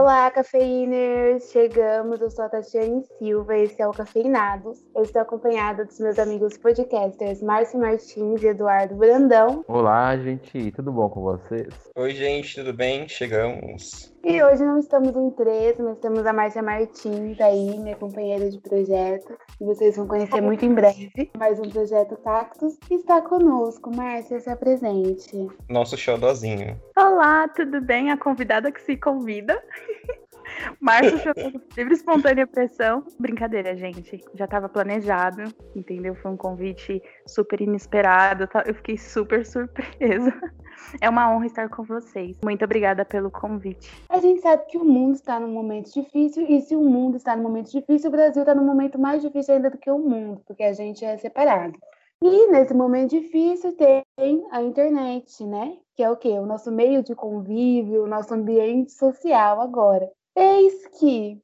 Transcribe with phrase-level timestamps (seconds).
[0.00, 1.50] Olá, cafeiners!
[1.52, 4.82] Chegamos, eu sou a Tatiane Silva, esse é o Cafeinados.
[4.96, 9.62] Eu estou acompanhada dos meus amigos podcasters Márcio Martins e Eduardo Brandão.
[9.68, 11.68] Olá, gente, tudo bom com vocês?
[11.94, 13.06] Oi, gente, tudo bem?
[13.10, 14.10] Chegamos.
[14.22, 18.60] E hoje não estamos em três, mas temos a Márcia Martins aí, minha companheira de
[18.60, 21.30] projeto, que vocês vão conhecer muito em breve.
[21.38, 23.90] Mais um projeto Cactus que está conosco.
[23.96, 25.48] Márcia, se apresente.
[25.70, 26.78] Nosso xodózinho.
[26.98, 28.10] Olá, tudo bem?
[28.10, 29.62] A convidada que se convida.
[30.80, 31.32] Márcia
[31.76, 33.04] livre espontânea pressão.
[33.18, 34.22] Brincadeira, gente.
[34.34, 35.42] Já estava planejado,
[35.74, 36.14] entendeu?
[36.16, 38.48] Foi um convite super inesperado.
[38.66, 40.32] Eu fiquei super surpresa.
[41.00, 42.36] É uma honra estar com vocês.
[42.42, 43.90] Muito obrigada pelo convite.
[44.08, 47.36] A gente sabe que o mundo está num momento difícil, e se o mundo está
[47.36, 50.42] num momento difícil, o Brasil está num momento mais difícil ainda do que o mundo,
[50.46, 51.78] porque a gente é separado.
[52.22, 54.04] E nesse momento difícil tem
[54.50, 55.78] a internet, né?
[55.96, 56.38] Que é o quê?
[56.38, 60.10] O nosso meio de convívio, o nosso ambiente social agora.
[60.36, 61.40] Eis que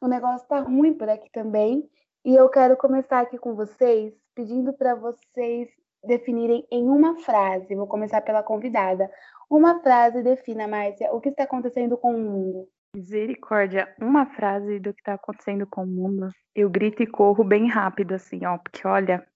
[0.00, 1.88] o negócio tá ruim por aqui também,
[2.24, 5.68] e eu quero começar aqui com vocês pedindo para vocês
[6.04, 7.74] definirem em uma frase.
[7.74, 9.10] Vou começar pela convidada.
[9.50, 12.68] Uma frase defina, Márcia, o que está acontecendo com o mundo.
[12.94, 16.30] Misericórdia, uma frase do que está acontecendo com o mundo.
[16.54, 19.26] Eu grito e corro bem rápido, assim, ó, porque olha,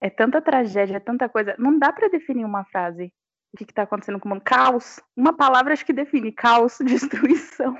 [0.00, 1.54] é tanta tragédia, é tanta coisa.
[1.58, 3.12] Não dá para definir uma frase.
[3.52, 4.42] O que está acontecendo com o mundo?
[4.42, 5.00] Caos.
[5.16, 7.76] Uma palavra acho que define caos, destruição.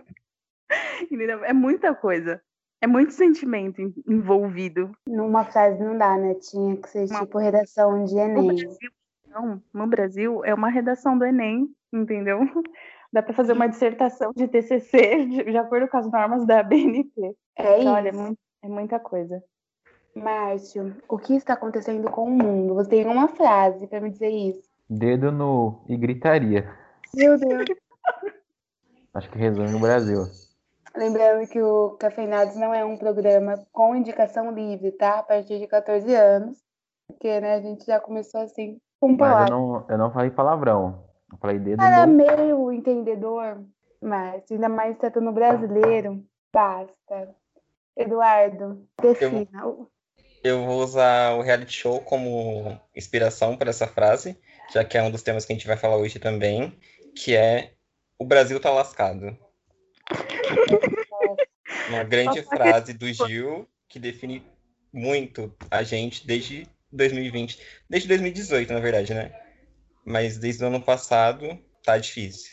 [1.11, 1.44] Entendeu?
[1.44, 2.41] É muita coisa.
[2.80, 4.92] É muito sentimento envolvido.
[5.08, 6.34] Numa frase não dá, né?
[6.34, 7.20] Tinha que ser uma...
[7.20, 8.47] tipo redação de Enem.
[8.47, 8.91] No Brasil,
[9.27, 12.41] não, no Brasil é uma redação do Enem, entendeu?
[13.12, 17.34] Dá para fazer uma dissertação de TCC de, de acordo com as normas da BNT.
[17.56, 19.41] É então, Olha, é, muito, é muita coisa.
[20.17, 22.75] Márcio, o que está acontecendo com o mundo?
[22.75, 24.69] Você tem uma frase para me dizer isso?
[24.91, 26.69] Dedo no e gritaria.
[27.14, 27.64] Meu Deus.
[29.14, 30.24] Acho que resume no Brasil.
[30.96, 35.18] Lembrando que o Cafeinados não é um programa com indicação livre, tá?
[35.18, 36.56] A partir de 14 anos.
[37.08, 39.50] Porque, né, a gente já começou assim, com palavras.
[39.50, 41.05] Mas eu não, eu não falei palavrão.
[41.30, 42.14] Eu falei dedo Era no...
[42.14, 43.62] meio entendedor,
[44.00, 47.34] mas ainda mais sendo no brasileiro, basta.
[47.96, 49.48] Eduardo, defina.
[49.61, 49.90] Eu,
[50.42, 54.38] eu vou usar o reality show como inspiração para essa frase,
[54.72, 56.76] já que é um dos temas que a gente vai falar hoje também,
[57.16, 57.72] que é
[58.18, 59.36] o Brasil tá lascado.
[61.89, 64.42] Uma grande frase do Gil que define
[64.92, 69.33] muito a gente desde 2020, desde 2018, na verdade, né?
[70.05, 72.53] Mas desde o ano passado tá difícil.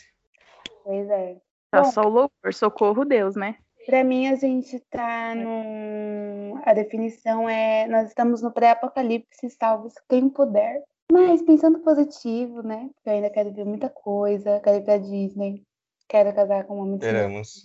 [0.84, 1.36] Pois é.
[1.70, 3.56] Tá Bom, só o louvor, socorro Deus, né?
[3.86, 6.60] Para mim, a gente tá no.
[6.64, 10.82] A definição é: nós estamos no pré-apocalipse, salve quem puder.
[11.10, 12.88] Mas pensando positivo, né?
[12.94, 15.62] Porque eu ainda quero ver muita coisa, quero ir pra Disney,
[16.08, 17.64] quero casar com um homem Esperamos.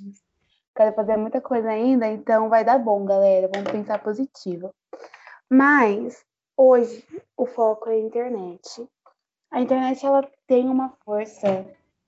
[0.78, 3.50] Quero fazer muita coisa ainda, então vai dar bom, galera.
[3.52, 4.72] Vamos pensar positivo.
[5.50, 6.24] Mas
[6.56, 7.04] hoje
[7.36, 8.88] o foco é a internet.
[9.50, 11.66] A internet ela tem uma força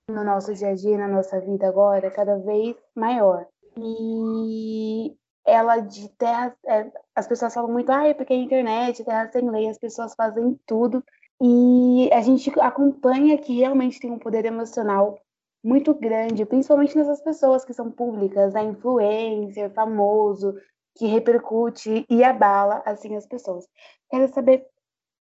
[0.08, 3.44] no nosso dia a dia, na nossa vida agora, cada vez maior.
[3.76, 9.28] E ela de terra, é, as pessoas falam muito, ah, é porque a internet, terra
[9.32, 11.02] sem lei, as pessoas fazem tudo.
[11.42, 15.18] E a gente acompanha que realmente tem um poder emocional
[15.62, 20.54] muito grande, principalmente nessas pessoas que são públicas, a influencer, famoso,
[20.96, 23.66] que repercute e abala assim as pessoas.
[24.10, 24.66] Quero saber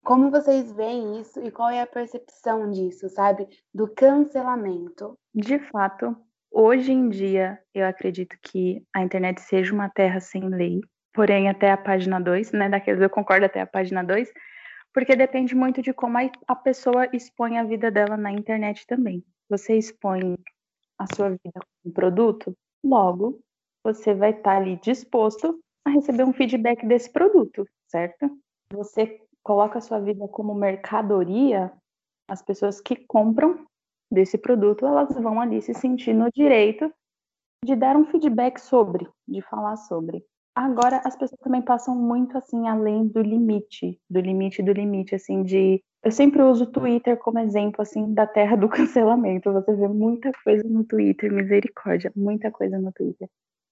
[0.04, 3.48] como vocês veem isso e qual é a percepção disso, sabe?
[3.74, 5.18] Do cancelamento.
[5.34, 6.16] De fato,
[6.50, 10.80] hoje em dia, eu acredito que a internet seja uma terra sem lei,
[11.14, 12.70] porém até a página 2, né?
[12.70, 14.32] Daqueles eu concordo até a página 2,
[14.94, 16.18] porque depende muito de como
[16.48, 20.38] a pessoa expõe a vida dela na internet também você expõe
[20.98, 23.40] a sua vida como produto, logo
[23.84, 28.30] você vai estar ali disposto a receber um feedback desse produto, certo?
[28.74, 31.72] Você coloca a sua vida como mercadoria,
[32.30, 33.66] as pessoas que compram
[34.12, 36.92] desse produto, elas vão ali se sentir no direito
[37.64, 40.24] de dar um feedback sobre, de falar sobre.
[40.56, 45.44] Agora as pessoas também passam muito assim além do limite, do limite do limite assim
[45.44, 49.52] de eu sempre uso o Twitter como exemplo, assim, da terra do cancelamento.
[49.52, 53.30] Você vê muita coisa no Twitter, misericórdia, muita coisa no Twitter.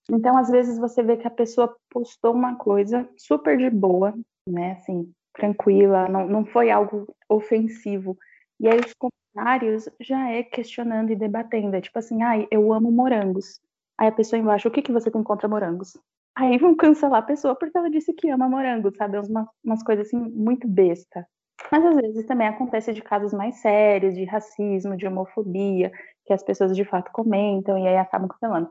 [0.10, 4.14] Então, às vezes, você vê que a pessoa postou uma coisa super de boa,
[4.48, 8.18] né, assim, tranquila, não, não foi algo ofensivo.
[8.60, 11.76] E aí, os comentários já é questionando e debatendo.
[11.76, 13.60] É tipo assim, ai, eu amo morangos.
[13.98, 15.98] Aí a pessoa embaixo, o que, que você tem contra morangos?
[16.36, 19.18] Aí vão cancelar a pessoa porque ela disse que ama morangos, sabe?
[19.18, 21.28] Umas, umas coisas assim, muito besta.
[21.72, 25.92] Mas às vezes também acontece de casos mais sérios, de racismo, de homofobia,
[26.26, 28.70] que as pessoas de fato comentam e aí acabam cancelando.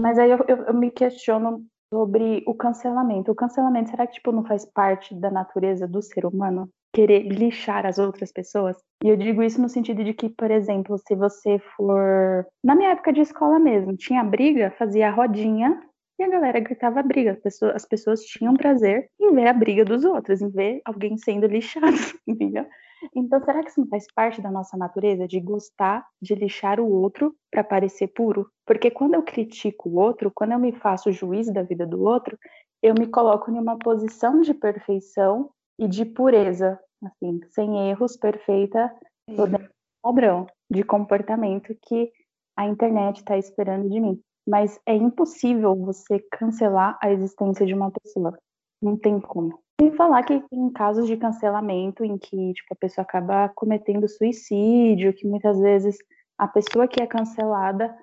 [0.00, 3.30] Mas aí eu, eu, eu me questiono sobre o cancelamento.
[3.30, 6.68] O cancelamento, será que tipo, não faz parte da natureza do ser humano?
[6.92, 8.76] Querer lixar as outras pessoas?
[9.02, 12.46] E eu digo isso no sentido de que, por exemplo, se você for.
[12.64, 15.80] Na minha época de escola mesmo, tinha briga, fazia rodinha
[16.18, 17.32] e a galera gritava briga.
[17.32, 21.16] As pessoas, as pessoas tinham prazer em ver a briga dos outros, em ver alguém
[21.16, 21.86] sendo lixado,
[22.26, 22.66] entendeu?
[23.14, 26.88] Então, será que isso não faz parte da nossa natureza de gostar de lixar o
[26.88, 28.48] outro para parecer puro?
[28.66, 32.38] Porque quando eu critico o outro, quando eu me faço juiz da vida do outro,
[32.82, 38.90] eu me coloco em uma posição de perfeição e de pureza, assim, sem erros, perfeita,
[39.36, 39.58] todo
[40.02, 42.10] padrão de comportamento que
[42.56, 44.20] a internet está esperando de mim.
[44.46, 48.38] Mas é impossível você cancelar a existência de uma pessoa.
[48.82, 49.58] Não tem como.
[49.80, 55.14] Sem falar que tem casos de cancelamento em que tipo, a pessoa acaba cometendo suicídio,
[55.14, 55.96] que muitas vezes
[56.38, 57.94] a pessoa que é cancelada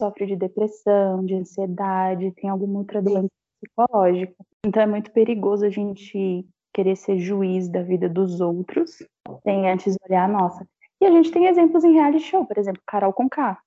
[0.00, 3.28] sofre de depressão, de ansiedade, tem alguma outra doença
[3.60, 4.34] psicológica.
[4.64, 8.98] Então é muito perigoso a gente querer ser juiz da vida dos outros
[9.42, 10.66] sem antes olhar a nossa.
[11.00, 13.58] E a gente tem exemplos em reality show, por exemplo, Carol Conká.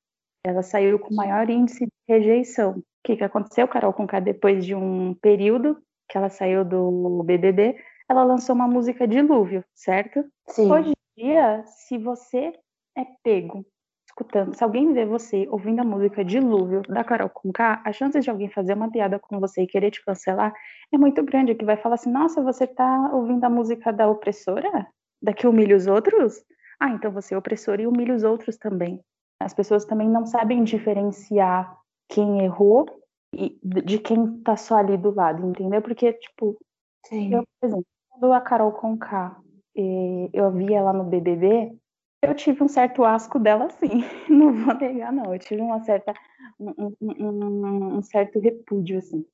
[0.44, 2.72] Ela saiu com maior índice de rejeição.
[2.72, 5.78] O que, que aconteceu, Carol Conká, depois de um período
[6.10, 7.76] que ela saiu do BBB,
[8.10, 10.24] ela lançou uma música Dilúvio, certo?
[10.50, 10.72] Sim.
[10.72, 12.52] Hoje em dia, se você
[12.98, 13.66] é pego
[14.06, 18.30] escutando, se alguém vê você ouvindo a música Dilúvio da Carol Conká, a chance de
[18.30, 20.54] alguém fazer uma piada com você e querer te cancelar
[20.92, 24.88] é muito grande, que vai falar assim, nossa, você tá ouvindo a música da opressora?
[25.22, 26.44] Da que humilha os outros?
[26.78, 29.00] Ah, então você é opressora e humilha os outros também.
[29.44, 31.78] As pessoas também não sabem diferenciar
[32.10, 32.86] quem errou
[33.34, 35.82] e de quem tá só ali do lado, entendeu?
[35.82, 36.58] Porque, tipo,
[37.06, 37.34] Sim.
[37.34, 39.40] eu, por exemplo, quando a Carol Conká,
[39.76, 41.74] eh, eu vi ela no BBB,
[42.22, 44.04] eu tive um certo asco dela, sim.
[44.30, 45.34] Não vou negar, não.
[45.34, 46.14] Eu tive uma certa,
[46.60, 49.26] um, um, um certo repúdio, assim,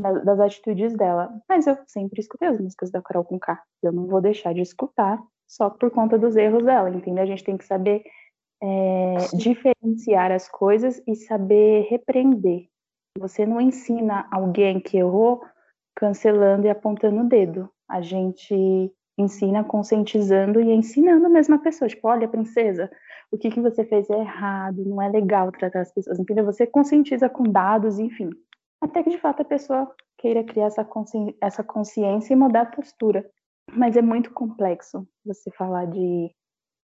[0.00, 1.32] das, das, atitudes dela.
[1.48, 3.62] Mas eu sempre escutei as músicas da Carol Conká.
[3.82, 7.22] Eu não vou deixar de escutar só por conta dos erros dela, entendeu?
[7.22, 8.02] A gente tem que saber
[8.62, 12.68] é, diferenciar as coisas e saber repreender.
[13.18, 15.42] Você não ensina alguém que errou
[15.96, 17.68] cancelando e apontando o dedo.
[17.88, 21.88] A gente ensina conscientizando e ensinando a mesma pessoa.
[21.88, 22.90] Tipo, olha, princesa,
[23.30, 26.18] o que, que você fez é errado, não é legal tratar as pessoas.
[26.18, 26.44] Entendeu?
[26.44, 28.30] Você conscientiza com dados, enfim.
[28.80, 31.36] Até que de fato a pessoa queira criar essa, consci...
[31.40, 33.28] essa consciência e mudar a postura.
[33.70, 36.30] Mas é muito complexo você falar de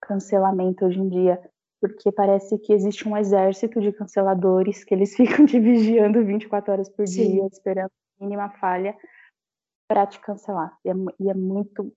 [0.00, 1.40] cancelamento hoje em dia
[1.80, 6.88] porque parece que existe um exército de canceladores que eles ficam te vigiando 24 horas
[6.88, 7.32] por Sim.
[7.32, 7.90] dia, esperando
[8.20, 8.96] a mínima falha
[9.88, 10.76] para te cancelar.
[10.84, 11.92] E é, e é, muito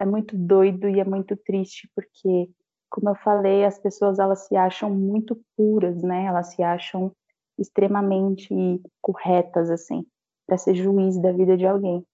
[0.00, 2.50] é muito doido e é muito triste porque
[2.92, 6.26] como eu falei, as pessoas elas se acham muito puras, né?
[6.26, 7.10] Elas se acham
[7.58, 8.54] extremamente
[9.00, 10.04] corretas assim,
[10.46, 12.04] para ser juiz da vida de alguém.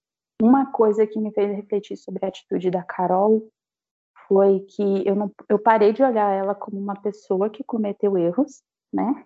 [0.41, 3.51] Uma coisa que me fez refletir sobre a atitude da Carol
[4.29, 8.63] foi que eu, não, eu parei de olhar ela como uma pessoa que cometeu erros,
[8.93, 9.25] né?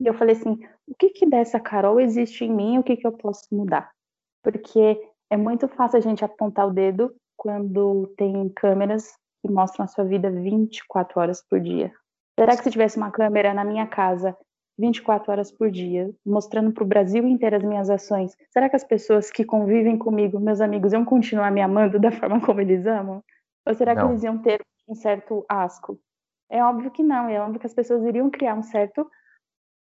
[0.00, 3.06] E eu falei assim, o que que dessa Carol existe em mim, o que que
[3.06, 3.90] eu posso mudar?
[4.42, 9.12] Porque é muito fácil a gente apontar o dedo quando tem câmeras
[9.42, 11.92] que mostram a sua vida 24 horas por dia.
[12.38, 14.36] Será que se tivesse uma câmera na minha casa
[14.78, 18.84] 24 horas por dia, mostrando para o Brasil inteiro as minhas ações, será que as
[18.84, 23.22] pessoas que convivem comigo, meus amigos, iam continuar me amando da forma como eles amam?
[23.66, 24.06] Ou será não.
[24.06, 25.98] que eles iam ter um certo asco?
[26.50, 29.08] É óbvio que não, é óbvio que as pessoas iriam criar um certo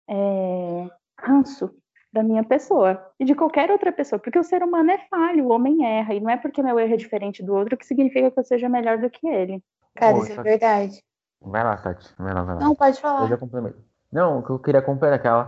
[0.10, 0.88] é,
[1.20, 1.74] ranço
[2.14, 5.52] da minha pessoa e de qualquer outra pessoa, porque o ser humano é falho, o
[5.52, 8.40] homem erra, e não é porque meu erro é diferente do outro que significa que
[8.40, 9.64] eu seja melhor do que ele.
[9.96, 10.32] Cara, Poxa.
[10.32, 11.04] isso é verdade.
[11.42, 12.14] Vai lá, Tati.
[12.18, 12.62] Vai lá, vai lá.
[12.62, 13.28] Não, pode falar.
[14.12, 15.46] Não, o que eu queria completar é que ela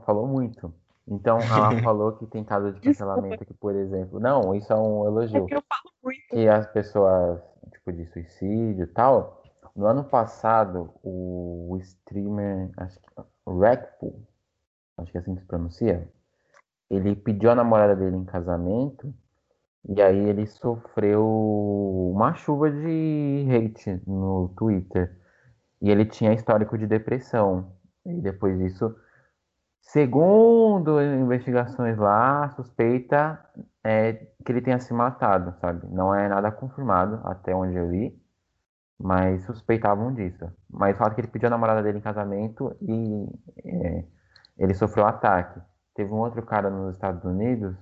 [0.00, 0.74] falou muito.
[1.08, 4.18] Então, ela falou que tem caso de cancelamento aqui, por exemplo.
[4.18, 5.44] Não, isso é um elogio.
[5.44, 6.20] É que eu falo muito.
[6.30, 9.42] Que as pessoas tipo de suicídio e tal.
[9.74, 13.06] No ano passado, o streamer, acho que
[13.46, 14.26] Rackpool,
[14.98, 16.08] acho que é assim que se pronuncia,
[16.90, 19.12] ele pediu a namorada dele em casamento
[19.88, 21.24] e aí ele sofreu
[22.14, 25.16] uma chuva de hate no Twitter.
[25.80, 27.72] E ele tinha histórico de depressão.
[28.04, 28.96] E depois disso,
[29.86, 33.38] segundo investigações lá, suspeita
[33.84, 34.14] é
[34.44, 35.86] que ele tenha se matado, sabe?
[35.88, 38.20] Não é nada confirmado até onde eu vi,
[38.98, 40.44] mas suspeitavam disso.
[40.68, 43.28] Mas o fato que ele pediu a namorada dele em casamento e
[43.64, 44.04] é,
[44.58, 45.60] ele sofreu ataque.
[45.94, 47.76] Teve um outro cara nos Estados Unidos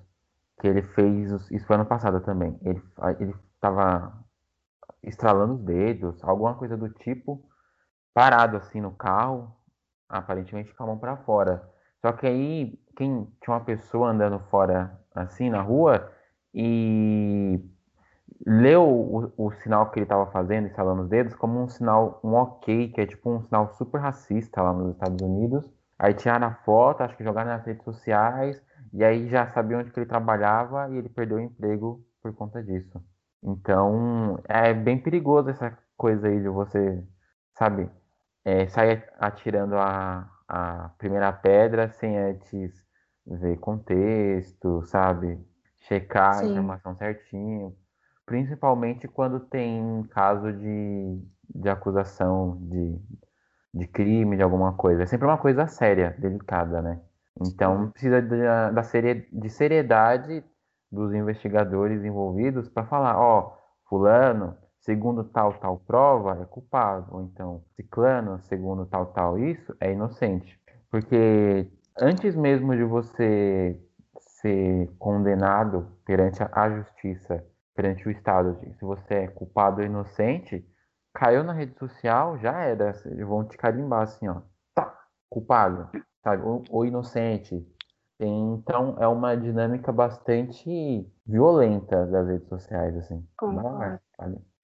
[0.60, 2.58] que ele fez, isso foi ano passado também.
[2.62, 2.82] Ele
[3.18, 4.12] ele estava
[5.02, 7.42] estralando os dedos, alguma coisa do tipo,
[8.12, 9.54] parado assim no carro,
[10.08, 11.73] aparentemente com a mão para fora.
[12.04, 16.12] Só que aí quem tinha uma pessoa andando fora assim na rua
[16.52, 17.58] e
[18.46, 22.34] leu o, o sinal que ele estava fazendo, instalando os dedos, como um sinal, um
[22.34, 25.64] ok, que é tipo um sinal super racista lá nos Estados Unidos.
[25.98, 29.90] Aí tiraram a foto, acho que jogaram nas redes sociais, e aí já sabia onde
[29.90, 33.02] que ele trabalhava e ele perdeu o emprego por conta disso.
[33.42, 37.02] Então, é bem perigoso essa coisa aí de você,
[37.56, 37.88] sabe,
[38.44, 42.72] é, sair atirando a, a primeira pedra sem antes
[43.26, 45.36] ver contexto, sabe?
[45.88, 46.46] Checar Sim.
[46.46, 47.76] a informação certinho.
[48.24, 51.20] Principalmente quando tem caso de,
[51.52, 53.00] de acusação de,
[53.74, 55.02] de crime, de alguma coisa.
[55.02, 57.00] É sempre uma coisa séria, delicada, né?
[57.40, 60.44] Então precisa de, da serie, de seriedade
[60.90, 63.58] dos investigadores envolvidos para falar, ó,
[63.88, 69.92] fulano, segundo tal tal prova, é culpado, ou então ciclano, segundo tal tal isso, é
[69.92, 70.60] inocente.
[70.90, 73.80] Porque antes mesmo de você
[74.18, 78.58] ser condenado perante a justiça perante o Estado.
[78.78, 80.64] Se você é culpado ou inocente,
[81.12, 82.92] caiu na rede social, já era.
[83.06, 84.42] Eles vão te carimbar assim, ó.
[84.74, 84.96] Tá,
[85.28, 85.88] culpado,
[86.22, 86.42] sabe?
[86.42, 87.66] Ou, ou inocente.
[88.20, 93.26] Então é uma dinâmica bastante violenta das redes sociais, assim.
[93.36, 93.98] Concordo.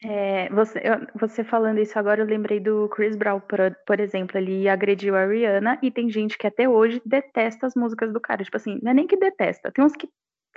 [0.02, 0.80] É, você,
[1.14, 5.26] você falando isso agora, eu lembrei do Chris Brown, por, por, exemplo, ele agrediu a
[5.26, 8.42] Rihanna e tem gente que até hoje detesta as músicas do cara.
[8.42, 10.08] Tipo assim, não é nem que detesta, tem uns que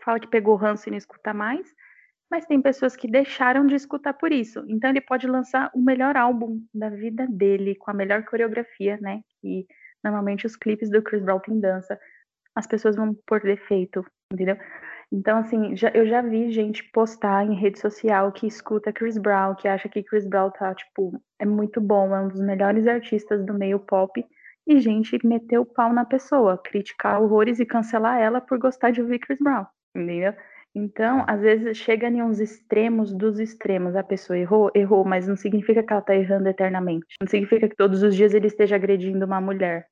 [0.03, 1.67] fala que pegou ranço e não escuta mais,
[2.31, 4.63] mas tem pessoas que deixaram de escutar por isso.
[4.67, 9.21] Então ele pode lançar o melhor álbum da vida dele, com a melhor coreografia, né?
[9.43, 9.65] E
[10.03, 11.99] normalmente os clipes do Chris Brown tem dança.
[12.55, 14.57] As pessoas vão por defeito, entendeu?
[15.13, 19.53] Então, assim, já, eu já vi gente postar em rede social que escuta Chris Brown,
[19.53, 23.45] que acha que Chris Brown tá, tipo, é muito bom, é um dos melhores artistas
[23.45, 24.25] do meio pop,
[24.65, 29.03] e gente meteu o pau na pessoa, criticar horrores e cancelar ela por gostar de
[29.03, 30.33] ouvir Chris Brown, entendeu?
[30.75, 33.95] Então, às vezes chega em uns extremos dos extremos.
[33.95, 37.05] A pessoa errou, errou, mas não significa que ela está errando eternamente.
[37.21, 39.85] Não significa que todos os dias ele esteja agredindo uma mulher.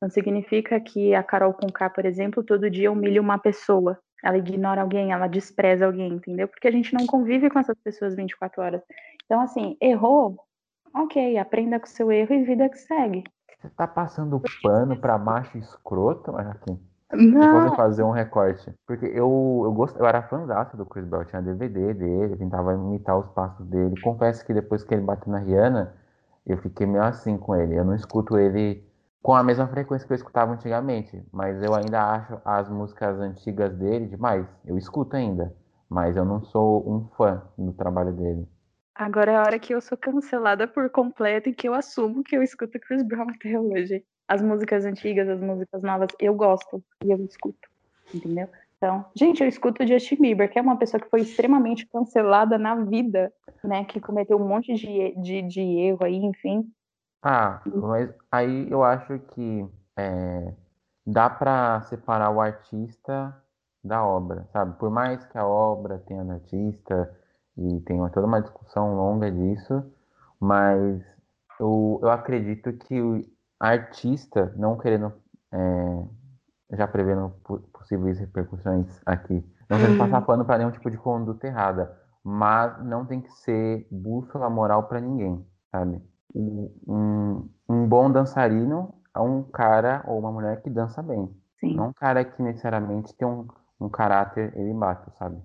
[0.00, 3.98] Não significa que a Carol Conká, por exemplo, todo dia humilha uma pessoa.
[4.22, 6.48] Ela ignora alguém, ela despreza alguém, entendeu?
[6.48, 8.82] Porque a gente não convive com essas pessoas 24 horas.
[9.24, 10.38] Então, assim, errou,
[10.94, 13.24] ok, aprenda com o seu erro e vida que segue.
[13.60, 16.78] Você tá passando pano pra macho escroto, aqui.
[17.12, 17.40] Não.
[17.40, 18.72] Depois fazer um recorte.
[18.86, 19.96] Porque eu, eu, gost...
[19.96, 23.98] eu era fãzaço do Chris Brown, tinha DVD dele, tentava imitar os passos dele.
[24.00, 25.94] Confesso que depois que ele bateu na Rihanna,
[26.46, 27.76] eu fiquei meio assim com ele.
[27.76, 28.86] Eu não escuto ele
[29.22, 33.74] com a mesma frequência que eu escutava antigamente, mas eu ainda acho as músicas antigas
[33.76, 34.46] dele demais.
[34.64, 35.54] Eu escuto ainda,
[35.88, 38.46] mas eu não sou um fã do trabalho dele.
[38.94, 42.36] Agora é a hora que eu sou cancelada por completo e que eu assumo que
[42.36, 47.10] eu escuto Chris Brown até hoje as músicas antigas, as músicas novas, eu gosto e
[47.10, 47.66] eu escuto,
[48.14, 48.46] entendeu?
[48.76, 52.76] Então, gente, eu escuto Justin Bieber, que é uma pessoa que foi extremamente cancelada na
[52.76, 53.32] vida,
[53.64, 53.84] né?
[53.84, 56.70] Que cometeu um monte de, de, de erro aí, enfim.
[57.22, 60.54] Ah, mas aí eu acho que é,
[61.06, 63.34] dá para separar o artista
[63.82, 64.78] da obra, sabe?
[64.78, 67.16] Por mais que a obra tenha um artista
[67.56, 69.84] e tenha toda uma discussão longa disso,
[70.40, 71.02] mas
[71.58, 75.12] eu, eu acredito que artista, não querendo,
[75.52, 77.30] é, já prevendo
[77.72, 83.04] possíveis repercussões aqui, não querendo passar pano para nenhum tipo de conduta errada, mas não
[83.04, 86.00] tem que ser bússola moral para ninguém, sabe?
[86.34, 91.74] Um, um, bom dançarino é um cara ou uma mulher que dança bem, Sim.
[91.74, 93.48] não um cara que necessariamente tem um,
[93.80, 95.40] um caráter elimato, sabe?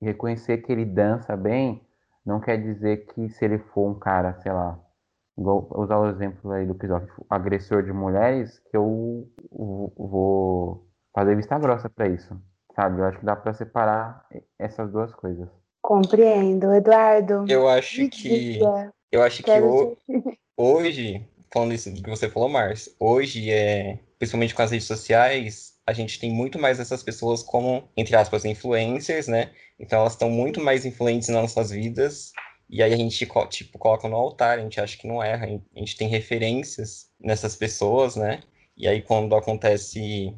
[0.00, 1.86] E reconhecer que ele dança bem
[2.26, 4.78] não quer dizer que se ele for um cara, sei lá,
[5.36, 11.58] Vou usar o exemplo aí do episódio agressor de mulheres, que eu vou fazer vista
[11.58, 12.40] grossa para isso,
[12.76, 13.00] sabe?
[13.00, 14.26] Eu acho que dá para separar
[14.58, 15.48] essas duas coisas.
[15.82, 17.44] Compreendo, Eduardo.
[17.48, 18.60] Eu acho que
[19.10, 19.96] eu acho que o,
[20.56, 25.92] hoje, falando isso que você falou, Mars, hoje é, principalmente com as redes sociais, a
[25.92, 29.50] gente tem muito mais essas pessoas como, entre aspas, influencers, né?
[29.78, 32.32] Então elas estão muito mais influentes nas nossas vidas
[32.68, 35.78] e aí a gente, tipo, coloca no altar, a gente acha que não erra, a
[35.78, 38.40] gente tem referências nessas pessoas, né?
[38.76, 40.34] E aí quando acontece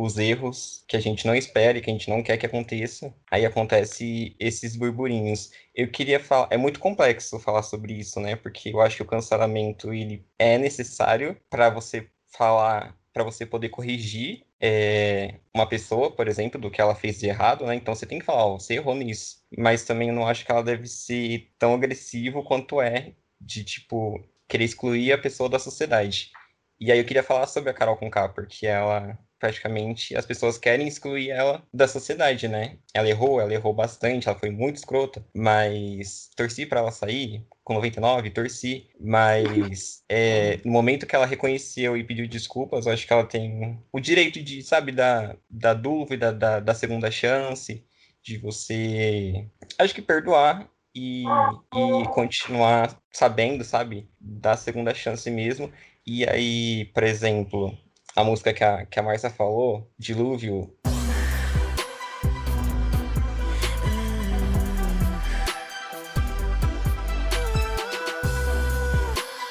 [0.00, 3.14] os erros que a gente não espera e que a gente não quer que aconteça,
[3.30, 5.50] aí acontece esses burburinhos.
[5.74, 8.36] Eu queria falar, é muito complexo falar sobre isso, né?
[8.36, 13.68] Porque eu acho que o cancelamento ele é necessário para você falar, para você poder
[13.68, 17.74] corrigir é, uma pessoa, por exemplo, do que ela fez de errado, né?
[17.74, 19.38] Então você tem que falar, oh, você errou nisso.
[19.56, 24.22] Mas também eu não acho que ela deve ser tão agressivo quanto é de, tipo,
[24.48, 26.30] querer excluir a pessoa da sociedade.
[26.78, 30.86] E aí eu queria falar sobre a Carol Conká, porque ela praticamente as pessoas querem
[30.86, 32.76] excluir ela da sociedade, né?
[32.94, 37.74] Ela errou, ela errou bastante, ela foi muito escrota, mas torci para ela sair com
[37.74, 43.12] 99, torci, mas é, no momento que ela reconheceu e pediu desculpas, eu acho que
[43.12, 47.82] ela tem o direito de, sabe, da, da dúvida, da, da segunda chance,
[48.22, 55.72] de você, acho que perdoar e, e continuar sabendo, sabe, da segunda chance mesmo.
[56.06, 57.76] E aí, por exemplo,
[58.14, 60.72] a música que a, que a Marcia falou, Dilúvio.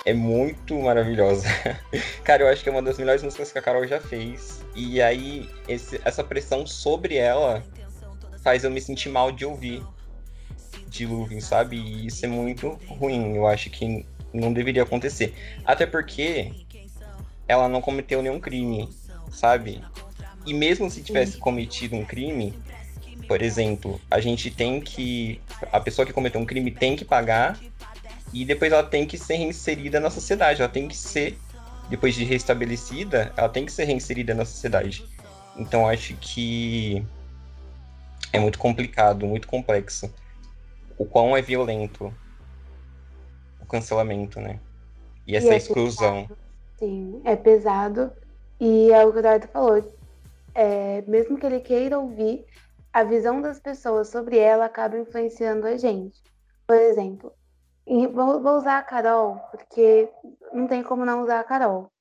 [0.06, 1.48] É muito maravilhosa.
[2.24, 4.66] Cara, eu acho que é uma das melhores músicas que a Carol já fez.
[4.76, 7.64] E aí, esse, essa pressão sobre ela
[8.44, 9.84] faz eu me sentir mal de ouvir
[10.88, 11.78] Dilúvio, sabe?
[11.78, 13.36] E isso é muito ruim.
[13.36, 15.34] Eu acho que não deveria acontecer.
[15.64, 16.52] Até porque
[17.50, 18.88] ela não cometeu nenhum crime,
[19.32, 19.84] sabe?
[20.46, 22.54] E mesmo se tivesse cometido um crime,
[23.28, 25.42] por exemplo, a gente tem que.
[25.72, 27.60] A pessoa que cometeu um crime tem que pagar
[28.32, 30.62] e depois ela tem que ser reinserida na sociedade.
[30.62, 31.40] Ela tem que ser,
[31.90, 35.04] depois de restabelecida, ela tem que ser reinserida na sociedade.
[35.58, 37.04] Então acho que
[38.32, 40.14] é muito complicado, muito complexo.
[41.00, 42.14] O quão é violento
[43.60, 44.60] o cancelamento, né?
[45.26, 46.30] E essa e é exclusão.
[46.80, 48.12] Sim, é pesado.
[48.60, 49.94] E é o que o Eduardo falou.
[50.56, 52.46] É, mesmo que ele queira ouvir,
[52.94, 56.22] a visão das pessoas sobre ela acaba influenciando a gente.
[56.66, 57.34] Por exemplo,
[58.14, 60.10] vou, vou usar a Carol, porque
[60.54, 61.92] não tem como não usar a Carol.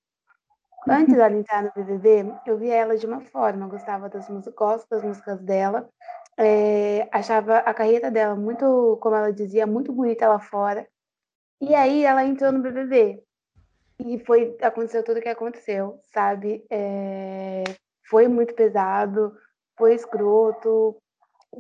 [0.88, 5.02] Antes dela entrar no BBB, eu via ela de uma forma, gostava das músicas, das
[5.02, 5.88] músicas dela,
[6.36, 10.88] é, achava a carreira dela muito, como ela dizia, muito bonita lá fora.
[11.60, 13.27] E aí ela entrou no BBB.
[14.00, 16.64] E foi, aconteceu tudo o que aconteceu, sabe?
[16.70, 17.64] É,
[18.08, 19.36] foi muito pesado,
[19.76, 20.96] foi escroto,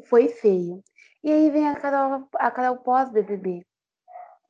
[0.06, 0.82] foi feio.
[1.22, 3.62] E aí vem a Carol, a Carol pós-BBB.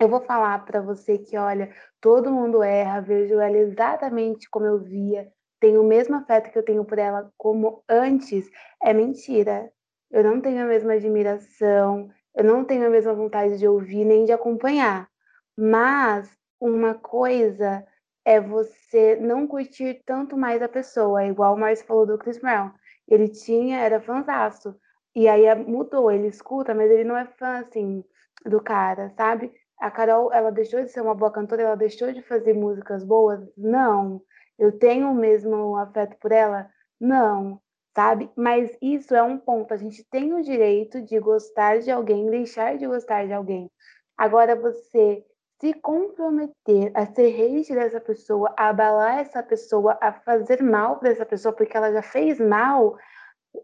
[0.00, 4.78] Eu vou falar para você que, olha, todo mundo erra, vejo ela exatamente como eu
[4.78, 5.28] via,
[5.60, 8.48] tenho o mesmo afeto que eu tenho por ela como antes.
[8.82, 9.70] É mentira.
[10.10, 14.24] Eu não tenho a mesma admiração, eu não tenho a mesma vontade de ouvir nem
[14.24, 15.08] de acompanhar.
[15.56, 17.86] Mas uma coisa
[18.24, 22.70] é você não curtir tanto mais a pessoa, igual o Márcio falou do Chris Brown.
[23.06, 24.76] Ele tinha, era fãzaço.
[25.14, 28.04] E aí mudou, ele escuta, mas ele não é fã, assim,
[28.44, 29.52] do cara, sabe?
[29.78, 33.40] A Carol, ela deixou de ser uma boa cantora, ela deixou de fazer músicas boas?
[33.56, 34.20] Não.
[34.58, 36.68] Eu tenho o mesmo afeto por ela?
[37.00, 37.60] Não,
[37.94, 38.30] sabe?
[38.36, 39.72] Mas isso é um ponto.
[39.72, 43.70] A gente tem o direito de gostar de alguém, deixar de gostar de alguém.
[44.16, 45.24] Agora, você
[45.60, 51.10] se comprometer a ser hate dessa pessoa, a abalar essa pessoa, a fazer mal para
[51.10, 52.96] essa pessoa porque ela já fez mal,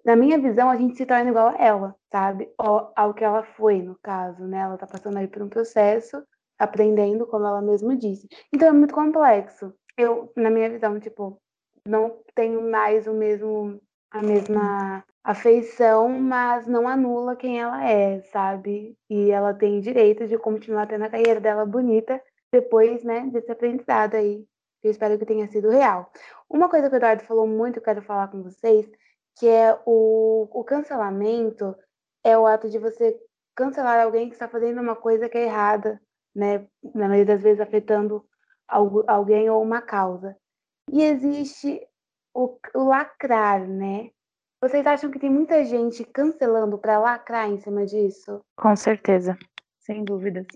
[0.04, 2.50] na minha visão, a gente se torna igual a ela, sabe?
[2.58, 4.58] Ou ao que ela foi, no caso, né?
[4.58, 6.22] Ela tá passando aí por um processo,
[6.58, 8.28] aprendendo, como ela mesma disse.
[8.52, 9.72] Então é muito complexo.
[9.96, 11.40] Eu, na minha visão, tipo,
[11.86, 13.80] não tenho mais o mesmo,
[14.10, 18.96] a mesma afeição, mas não anula quem ela é, sabe?
[19.08, 24.14] E ela tem direito de continuar tendo a carreira dela bonita depois, né, desse aprendizado
[24.16, 24.46] aí.
[24.82, 26.12] Eu espero que tenha sido real.
[26.48, 28.86] Uma coisa que o Eduardo falou muito, eu quero falar com vocês,
[29.38, 31.74] que é o, o cancelamento
[32.22, 33.18] é o ato de você
[33.56, 36.00] cancelar alguém que está fazendo uma coisa que é errada,
[36.34, 36.66] né?
[36.94, 38.24] Na maioria das vezes afetando
[38.68, 40.36] alguém ou uma causa.
[40.92, 41.80] E existe
[42.34, 44.10] o, o lacrar, né?
[44.64, 48.40] Vocês acham que tem muita gente cancelando para lacrar em cima disso?
[48.56, 49.36] Com certeza,
[49.78, 50.46] sem dúvidas.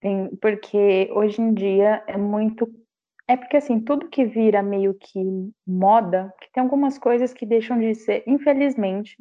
[0.00, 2.72] Tem, porque hoje em dia é muito.
[3.26, 5.20] É porque assim, tudo que vira meio que
[5.66, 9.16] moda, que tem algumas coisas que deixam de ser, infelizmente,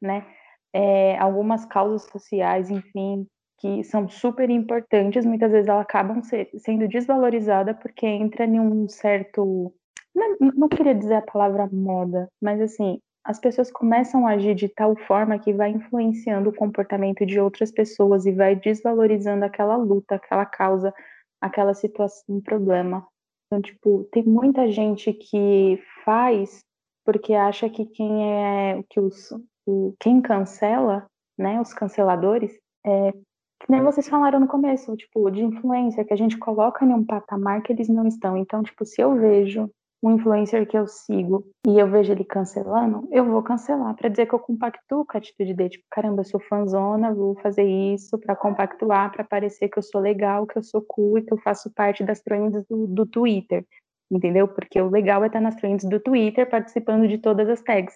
[0.00, 0.24] né?
[0.72, 3.26] É, algumas causas sociais, enfim,
[3.58, 8.88] que são super importantes, muitas vezes elas acabam ser, sendo desvalorizadas porque entra em um
[8.88, 9.74] certo.
[10.14, 14.68] Não, não queria dizer a palavra moda, mas assim, as pessoas começam a agir de
[14.68, 20.16] tal forma que vai influenciando o comportamento de outras pessoas e vai desvalorizando aquela luta,
[20.16, 20.92] aquela causa,
[21.40, 23.06] aquela situação, problema.
[23.46, 26.60] Então, tipo, tem muita gente que faz
[27.04, 29.32] porque acha que quem é que os
[29.66, 31.06] o, quem cancela,
[31.38, 32.52] né, os canceladores,
[32.84, 33.12] é
[33.68, 37.62] nem vocês falaram no começo, tipo, de influência que a gente coloca em um patamar
[37.62, 38.36] que eles não estão.
[38.36, 39.70] Então, tipo, se eu vejo
[40.02, 44.26] um influencer que eu sigo e eu vejo ele cancelando, eu vou cancelar para dizer
[44.26, 45.70] que eu compactuo com a atitude dele.
[45.70, 50.00] Tipo, caramba, eu sou fanzona, vou fazer isso para compactuar, para parecer que eu sou
[50.00, 53.64] legal, que eu sou cool e que eu faço parte das trends do, do Twitter.
[54.10, 54.48] entendeu?
[54.48, 57.94] Porque o legal é estar nas trends do Twitter, participando de todas as tags.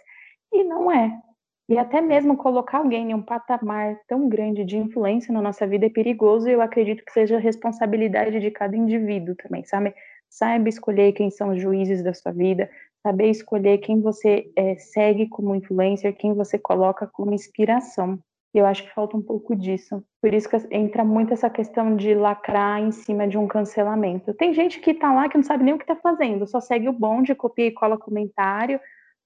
[0.53, 1.21] E não é.
[1.69, 5.87] E até mesmo colocar alguém em um patamar tão grande de influência na nossa vida
[5.87, 9.93] é perigoso e eu acredito que seja responsabilidade de cada indivíduo também, sabe?
[10.39, 12.69] Saiba escolher quem são os juízes da sua vida,
[13.03, 18.19] saber escolher quem você é, segue como influencer, quem você coloca como inspiração.
[18.53, 20.05] Eu acho que falta um pouco disso.
[20.21, 24.35] Por isso que entra muito essa questão de lacrar em cima de um cancelamento.
[24.35, 26.87] Tem gente que tá lá que não sabe nem o que tá fazendo, só segue
[26.87, 28.79] o bonde, copia e cola comentário.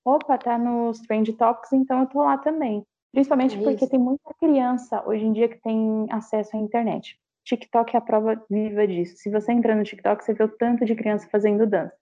[0.04, 2.84] Opa, tá nos Trend Topics, então eu tô lá também.
[3.10, 7.18] Principalmente é porque tem muita criança hoje em dia que tem acesso à internet.
[7.50, 9.16] TikTok é a prova viva disso.
[9.16, 11.92] Se você entrar no TikTok, você vê o tanto de criança fazendo dança.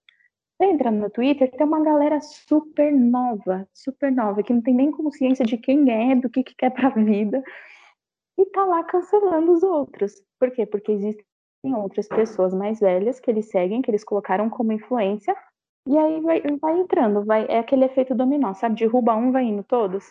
[0.61, 5.45] Entra no Twitter, tem uma galera super nova, super nova, que não tem nem consciência
[5.45, 7.41] de quem é, do que, que quer pra vida,
[8.37, 10.21] e tá lá cancelando os outros.
[10.37, 10.65] Por quê?
[10.65, 11.25] Porque existem
[11.75, 15.35] outras pessoas mais velhas que eles seguem, que eles colocaram como influência,
[15.87, 18.75] e aí vai, vai entrando, vai, é aquele efeito dominó, sabe?
[18.75, 20.09] Derruba um, vai indo todos.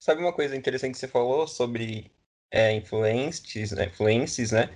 [0.00, 2.10] Sabe uma coisa interessante que você falou sobre
[2.52, 3.86] é, influentes, né?
[3.86, 4.70] Influences, né?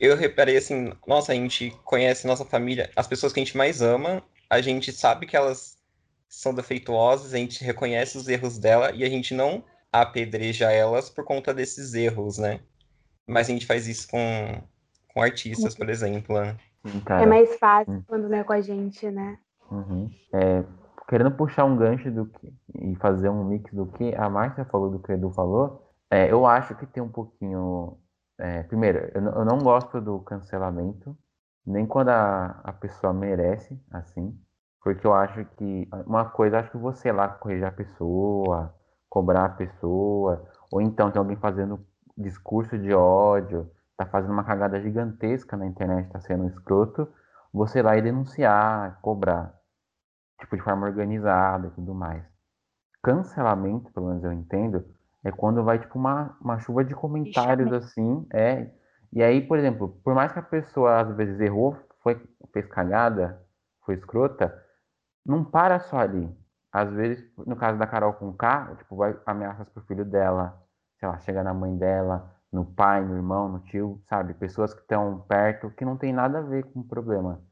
[0.00, 3.82] eu reparei assim, nossa, a gente conhece nossa família, as pessoas que a gente mais
[3.82, 5.76] ama, a gente sabe que elas
[6.26, 11.24] são defeituosas, a gente reconhece os erros dela e a gente não apedreja elas por
[11.24, 12.60] conta desses erros, né?
[13.28, 14.62] Mas a gente faz isso com,
[15.12, 16.40] com artistas, por exemplo.
[16.40, 16.56] Né?
[17.20, 18.02] é mais fácil hum.
[18.06, 19.36] quando não é com a gente, né?
[19.70, 20.10] Uhum.
[20.32, 20.64] É,
[21.08, 24.90] querendo puxar um gancho do que, e fazer um mix do que a Márcia falou,
[24.90, 27.98] do que o Edu falou, é, eu acho que tem um pouquinho
[28.40, 31.14] é, primeiro, eu, eu, não gosto do cancelamento,
[31.66, 34.34] nem quando a, a pessoa merece, assim,
[34.82, 38.74] porque eu acho que uma coisa, acho que você lá corrigir a pessoa,
[39.10, 41.84] cobrar a pessoa, ou então tem alguém fazendo
[42.16, 47.06] discurso de ódio, tá fazendo uma cagada gigantesca na internet, tá sendo escroto,
[47.52, 49.54] você lá e denunciar, cobrar,
[50.40, 52.24] tipo, de forma organizada e tudo mais.
[53.02, 54.82] Cancelamento, pelo menos eu entendo,
[55.24, 58.70] é quando vai, tipo, uma, uma chuva de comentários, assim, é.
[59.12, 62.20] E aí, por exemplo, por mais que a pessoa às vezes errou, foi,
[62.52, 63.40] fez cagada,
[63.84, 64.54] foi escrota,
[65.24, 66.28] não para só ali.
[66.72, 70.56] Às vezes, no caso da Carol com K, tipo, vai ameaças pro filho dela,
[70.98, 74.34] sei lá, chega na mãe dela, no pai, no irmão, no tio, sabe?
[74.34, 77.42] Pessoas que estão perto, que não tem nada a ver com o problema.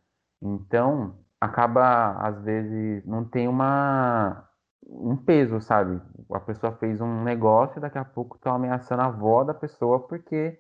[0.41, 4.48] Então, acaba, às vezes, não tem uma,
[4.89, 6.01] um peso, sabe?
[6.33, 10.01] A pessoa fez um negócio e daqui a pouco estão ameaçando a avó da pessoa
[10.01, 10.59] porque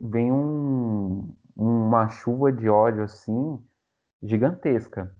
[0.00, 3.58] vem um, uma chuva de ódio assim
[4.22, 5.14] gigantesca.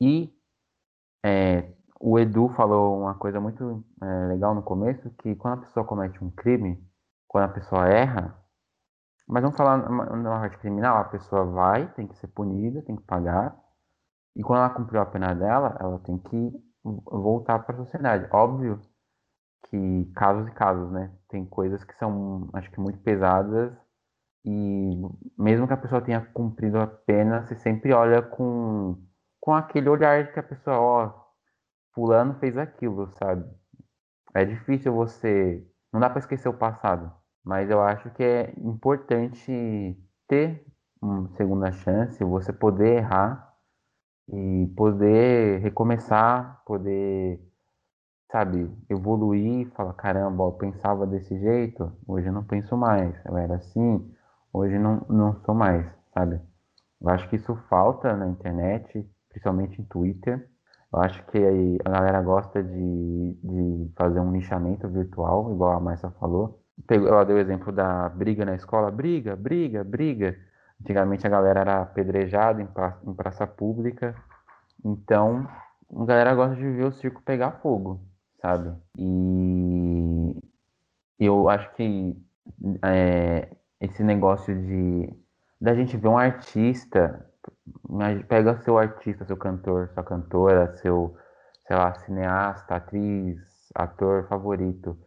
[0.00, 0.32] E
[1.24, 5.86] é, o Edu falou uma coisa muito é, legal no começo, que quando a pessoa
[5.86, 6.82] comete um crime,
[7.26, 8.36] quando a pessoa erra,
[9.26, 13.02] mas vamos falar na parte criminal, a pessoa vai, tem que ser punida, tem que
[13.04, 13.56] pagar,
[14.34, 18.28] e quando ela cumpriu a pena dela, ela tem que voltar para a sociedade.
[18.32, 18.80] Óbvio
[19.68, 21.12] que casos e casos, né?
[21.28, 23.72] Tem coisas que são, acho que muito pesadas
[24.44, 24.96] e
[25.38, 28.96] mesmo que a pessoa tenha cumprido a pena, você sempre olha com,
[29.40, 31.24] com aquele olhar que a pessoa, ó,
[31.94, 33.44] fulano fez aquilo, sabe?
[34.34, 37.12] É difícil você, não dá para esquecer o passado,
[37.44, 40.64] mas eu acho que é importante ter
[41.02, 43.49] uma segunda chance, você poder errar
[44.32, 47.40] e poder recomeçar, poder,
[48.30, 53.56] sabe, evoluir, falar, caramba, eu pensava desse jeito, hoje eu não penso mais, eu era
[53.56, 54.08] assim,
[54.52, 56.40] hoje não, não sou mais, sabe?
[57.00, 60.48] Eu acho que isso falta na internet, principalmente em Twitter.
[60.92, 61.38] Eu acho que
[61.84, 66.60] a galera gosta de, de fazer um nichamento virtual, igual a Marcia falou.
[66.88, 70.36] Ela deu o exemplo da briga na escola, briga, briga, briga.
[70.80, 74.14] Antigamente a galera era apedrejada em praça, em praça pública.
[74.84, 75.46] Então,
[75.94, 78.00] a galera gosta de ver o circo pegar fogo,
[78.40, 78.74] sabe?
[78.96, 80.34] E
[81.18, 82.16] eu acho que
[82.82, 83.48] é,
[83.80, 85.14] esse negócio de
[85.60, 87.26] da gente ver um artista,
[88.28, 91.14] pega seu artista, seu cantor, sua cantora, seu,
[91.66, 93.38] sei lá, cineasta, atriz,
[93.74, 94.98] ator favorito.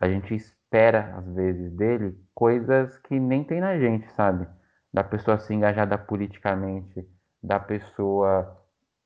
[0.00, 4.46] A gente espera, às vezes, dele coisas que nem tem na gente, sabe?
[4.92, 7.06] Da pessoa ser engajada politicamente,
[7.42, 8.56] da pessoa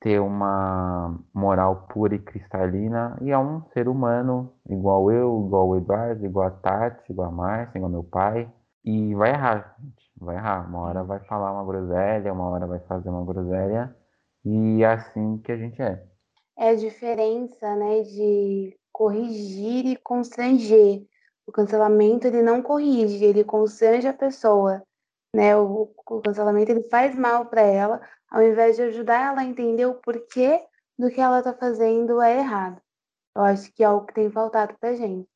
[0.00, 5.76] ter uma moral pura e cristalina, e é um ser humano igual eu, igual o
[5.76, 8.50] Eduardo, igual a Tati, igual a Márcia, igual meu pai,
[8.84, 10.68] e vai errar, gente, vai errar.
[10.68, 13.96] Uma hora vai falar uma groselha, uma hora vai fazer uma groselha,
[14.44, 16.04] e é assim que a gente é.
[16.58, 21.02] É a diferença, né, de corrigir e constranger.
[21.46, 24.82] O cancelamento, ele não corrige, ele constrange a pessoa
[25.34, 25.56] né?
[25.56, 29.84] O, o cancelamento ele faz mal para ela, ao invés de ajudar ela a entender
[29.84, 30.64] o porquê
[30.96, 32.80] do que ela está fazendo é errado.
[33.36, 35.28] Eu acho que é algo que tem faltado para gente.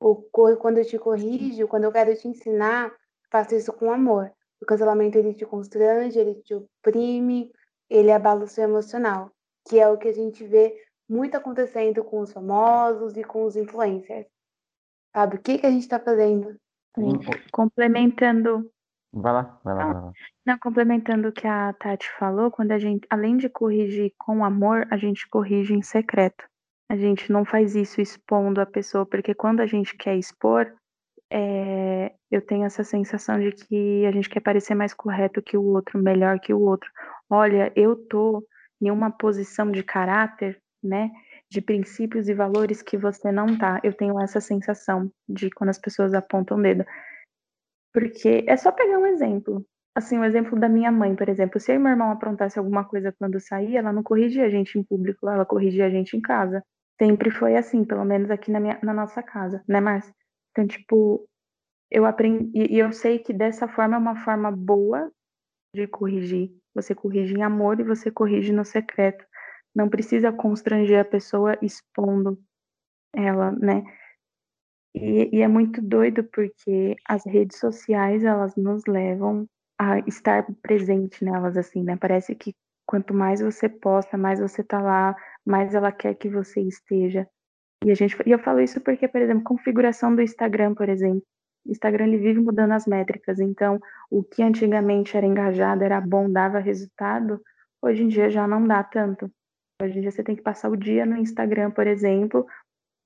[0.00, 0.16] O,
[0.56, 2.90] quando eu te corrijo, quando eu quero te ensinar,
[3.30, 4.32] faço isso com amor.
[4.60, 7.52] O cancelamento ele te constrange, ele te oprime,
[7.90, 9.30] ele abala o seu emocional,
[9.68, 10.74] que é o que a gente vê
[11.06, 14.26] muito acontecendo com os famosos e com os influencers.
[15.14, 16.56] Sabe o que, que a gente está fazendo?
[17.52, 18.71] Complementando.
[19.12, 20.12] Vai lá, vai lá, vai lá.
[20.46, 24.86] Não, complementando o que a Tati falou, quando a gente, além de corrigir com amor,
[24.90, 26.44] a gente corrige em secreto.
[26.90, 30.72] A gente não faz isso expondo a pessoa, porque quando a gente quer expor,
[31.30, 35.64] é, eu tenho essa sensação de que a gente quer parecer mais correto que o
[35.64, 36.90] outro, melhor que o outro.
[37.30, 38.42] Olha, eu tô
[38.80, 41.10] em uma posição de caráter, né,
[41.50, 43.80] de princípios e valores que você não tá.
[43.82, 46.84] Eu tenho essa sensação de quando as pessoas apontam o dedo.
[47.92, 49.64] Porque é só pegar um exemplo.
[49.94, 51.60] Assim, o um exemplo da minha mãe, por exemplo.
[51.60, 54.78] Se eu e meu irmão aprontasse alguma coisa quando saía, ela não corrigia a gente
[54.78, 56.64] em público, ela corrigia a gente em casa.
[56.98, 60.14] Sempre foi assim, pelo menos aqui na, minha, na nossa casa, né, Márcia?
[60.50, 61.28] Então, tipo,
[61.90, 65.10] eu aprendi, e eu sei que dessa forma é uma forma boa
[65.74, 66.50] de corrigir.
[66.74, 69.24] Você corrige em amor e você corrige no secreto.
[69.74, 72.38] Não precisa constranger a pessoa expondo
[73.14, 73.82] ela, né?
[74.94, 79.46] E, e, é muito doido porque as redes sociais elas nos levam
[79.78, 81.96] a estar presente nelas assim, né?
[81.96, 82.54] Parece que
[82.86, 87.26] quanto mais você posta, mais você tá lá, mais ela quer que você esteja.
[87.84, 91.22] E a gente, e eu falo isso porque, por exemplo, configuração do Instagram, por exemplo,
[91.66, 96.58] Instagram ele vive mudando as métricas, então o que antigamente era engajado, era bom, dava
[96.58, 97.40] resultado,
[97.80, 99.30] hoje em dia já não dá tanto.
[99.80, 102.46] Hoje em dia você tem que passar o dia no Instagram, por exemplo,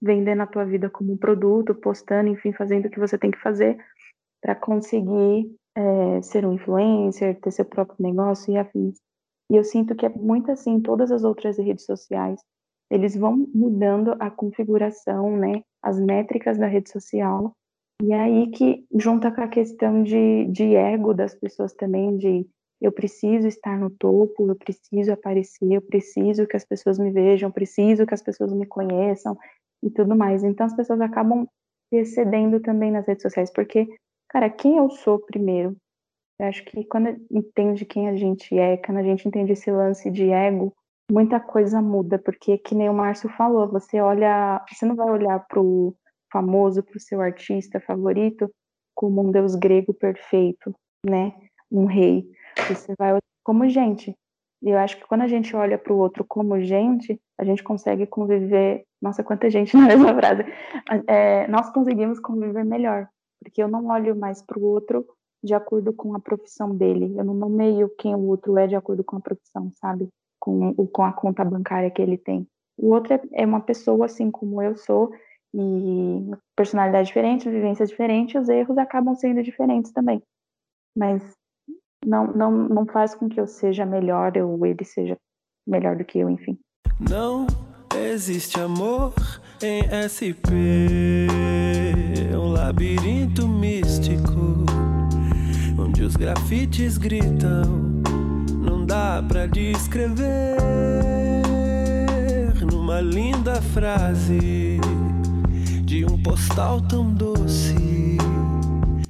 [0.01, 3.41] vendendo a tua vida como um produto, postando, enfim, fazendo o que você tem que
[3.41, 3.77] fazer
[4.41, 8.99] para conseguir é, ser um influencer, ter seu próprio negócio e afins.
[9.51, 12.41] E eu sinto que é muito assim todas as outras redes sociais.
[12.91, 17.53] Eles vão mudando a configuração, né, as métricas da rede social.
[18.03, 22.47] E é aí que junta com a questão de, de ego das pessoas também, de
[22.81, 27.51] eu preciso estar no topo, eu preciso aparecer, eu preciso que as pessoas me vejam,
[27.51, 29.37] preciso que as pessoas me conheçam,
[29.83, 30.43] e tudo mais.
[30.45, 31.47] Então as pessoas acabam
[31.93, 33.87] excedendo também nas redes sociais, porque,
[34.29, 35.77] cara, quem eu sou primeiro?
[36.39, 40.11] Eu acho que quando entende quem a gente é, quando a gente entende esse lance
[40.11, 40.73] de ego,
[41.11, 45.47] muita coisa muda, porque que nem o Márcio falou, você olha, você não vai olhar
[45.47, 45.95] pro
[46.33, 48.51] famoso, pro seu artista favorito
[48.95, 51.33] como um deus grego perfeito, né?
[51.71, 52.27] Um rei.
[52.69, 54.15] Você vai olhar como gente.
[54.63, 57.63] E eu acho que quando a gente olha para o outro como gente, a gente
[57.63, 58.85] consegue conviver.
[59.01, 60.45] Nossa, quanta gente na mesma frase.
[61.07, 63.09] É, nós conseguimos conviver melhor,
[63.43, 65.07] porque eu não olho mais para o outro
[65.45, 67.15] de acordo com a profissão dele.
[67.17, 70.09] Eu não nomeio quem o outro é de acordo com a profissão, sabe?
[70.41, 72.47] Com, com a conta bancária que ele tem.
[72.79, 75.13] O outro é, é uma pessoa assim como eu sou,
[75.55, 80.23] e personalidade diferente, vivência diferente, os erros acabam sendo diferentes também.
[80.97, 81.23] Mas
[82.05, 85.17] não, não, não faz com que eu seja melhor ou ele seja
[85.67, 86.59] melhor do que eu, enfim.
[87.01, 87.47] Não
[88.07, 89.13] existe amor
[89.63, 91.27] em SP,
[92.35, 94.65] um labirinto místico,
[95.79, 97.63] onde os grafites gritam,
[98.59, 100.57] não dá pra descrever
[102.71, 104.79] numa linda frase
[105.85, 108.19] de um postal tão doce.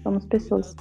[0.03, 0.75] Somos pessoas.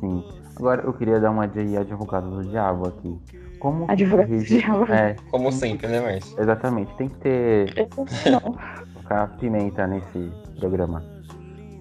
[0.00, 0.24] Sim.
[0.56, 3.18] Agora eu queria dar uma de advogado do diabo aqui.
[3.64, 4.92] Como advogado do diabo?
[4.92, 6.38] É, Como sempre, né, Márcio?
[6.38, 7.88] Exatamente, tem que ter.
[7.94, 11.02] Colocar pimenta nesse programa.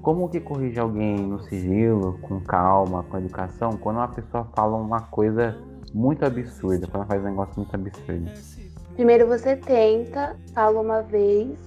[0.02, 5.02] Como que corrige alguém no sigilo, com calma, com educação, quando uma pessoa fala uma
[5.02, 5.58] coisa
[5.94, 8.32] muito absurda, quando ela faz um negócio muito absurdo?
[8.94, 11.60] Primeiro você tenta, fala uma vez,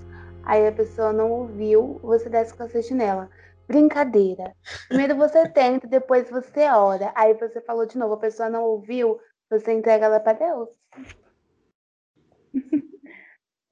[0.44, 3.29] aí a pessoa não ouviu, você desce com a nela.
[3.68, 4.55] Brincadeira.
[4.88, 7.12] Primeiro você tenta, depois você ora.
[7.14, 9.18] Aí você falou de novo, a pessoa não ouviu,
[9.51, 10.69] você entrega ela para Deus.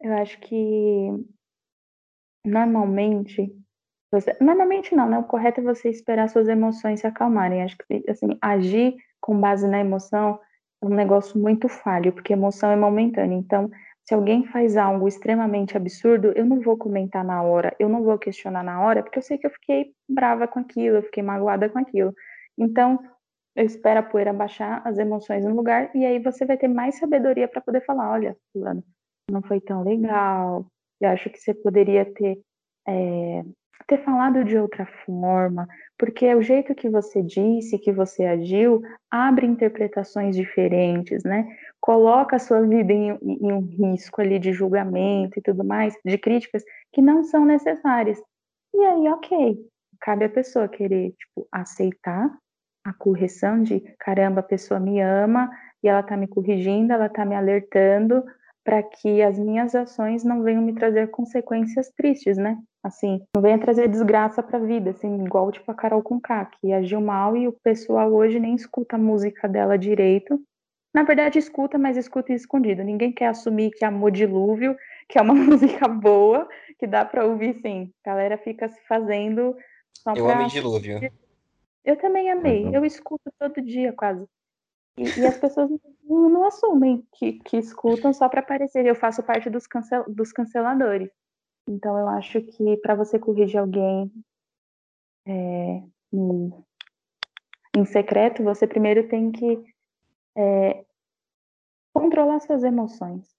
[0.00, 1.08] Eu acho que
[2.44, 3.50] normalmente
[4.12, 4.36] você...
[4.40, 5.18] normalmente não, né?
[5.18, 7.62] O correto é você esperar suas emoções se acalmarem.
[7.62, 10.38] Acho que assim, agir com base na emoção
[10.82, 13.34] é um negócio muito falho, porque emoção é momentânea.
[13.34, 13.70] Então,
[14.06, 18.18] se alguém faz algo extremamente absurdo, eu não vou comentar na hora, eu não vou
[18.18, 21.70] questionar na hora, porque eu sei que eu fiquei brava com aquilo, eu fiquei magoada
[21.70, 22.14] com aquilo.
[22.58, 22.98] Então,
[23.56, 26.98] eu espero a poeira baixar, as emoções no lugar, e aí você vai ter mais
[26.98, 28.82] sabedoria para poder falar: olha, fulano,
[29.30, 30.66] não foi tão legal,
[31.00, 32.40] eu acho que você poderia ter
[32.86, 33.44] é,
[33.86, 35.66] ter falado de outra forma,
[35.98, 41.46] porque o jeito que você disse, que você agiu, abre interpretações diferentes, né?
[41.80, 46.16] Coloca a sua vida em, em um risco ali de julgamento e tudo mais, de
[46.16, 48.20] críticas que não são necessárias.
[48.74, 49.58] E aí, ok,
[50.00, 52.34] cabe a pessoa querer, tipo, aceitar
[52.84, 55.50] a correção de caramba, a pessoa me ama
[55.82, 58.22] e ela tá me corrigindo, ela tá me alertando
[58.62, 62.58] para que as minhas ações não venham me trazer consequências tristes, né?
[62.82, 66.72] Assim, não venha trazer desgraça para a vida, assim, igual tipo a Carol Conká, que
[66.72, 70.40] agiu mal e o pessoal hoje nem escuta a música dela direito.
[70.94, 72.82] Na verdade, escuta, mas escuta escondido.
[72.84, 74.76] Ninguém quer assumir que amor dilúvio,
[75.08, 77.90] que é uma música boa, que dá para ouvir sim.
[78.04, 79.56] A galera fica se fazendo
[79.92, 80.34] só Eu pra...
[80.34, 81.00] amei dilúvio.
[81.84, 82.64] Eu também amei.
[82.64, 82.74] Uhum.
[82.74, 84.26] Eu escuto todo dia, quase.
[84.96, 85.70] E, e as pessoas
[86.02, 88.86] não, não, assumem que, que escutam só para aparecer.
[88.86, 91.10] Eu faço parte dos, cancel, dos canceladores.
[91.68, 94.10] Então, eu acho que para você corrigir alguém
[95.26, 96.52] é, em,
[97.76, 99.64] em, secreto, você primeiro tem que
[100.36, 100.84] é,
[101.92, 103.34] controlar suas emoções.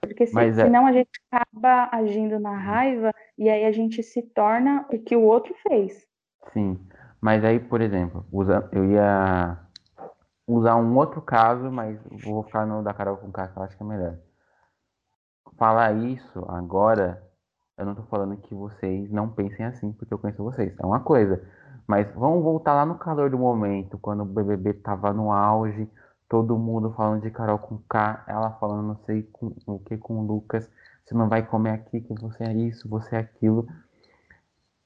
[0.00, 0.52] Porque se, é...
[0.52, 5.16] senão a gente acaba agindo na raiva e aí a gente se torna o que
[5.16, 6.06] o outro fez.
[6.52, 6.78] Sim,
[7.22, 9.56] mas aí, por exemplo, usa, eu ia
[10.44, 13.76] usar um outro caso, mas vou ficar no da Carol com K, que eu acho
[13.76, 14.18] que é melhor.
[15.56, 17.22] Falar isso agora,
[17.78, 20.76] eu não tô falando que vocês não pensem assim, porque eu conheço vocês.
[20.76, 21.40] É uma coisa.
[21.86, 25.88] Mas vamos voltar lá no calor do momento, quando o BBB tava no auge,
[26.28, 30.18] todo mundo falando de Carol com K, ela falando não sei com, o que com
[30.18, 30.68] o Lucas,
[31.04, 33.68] você não vai comer aqui, que você é isso, você é aquilo.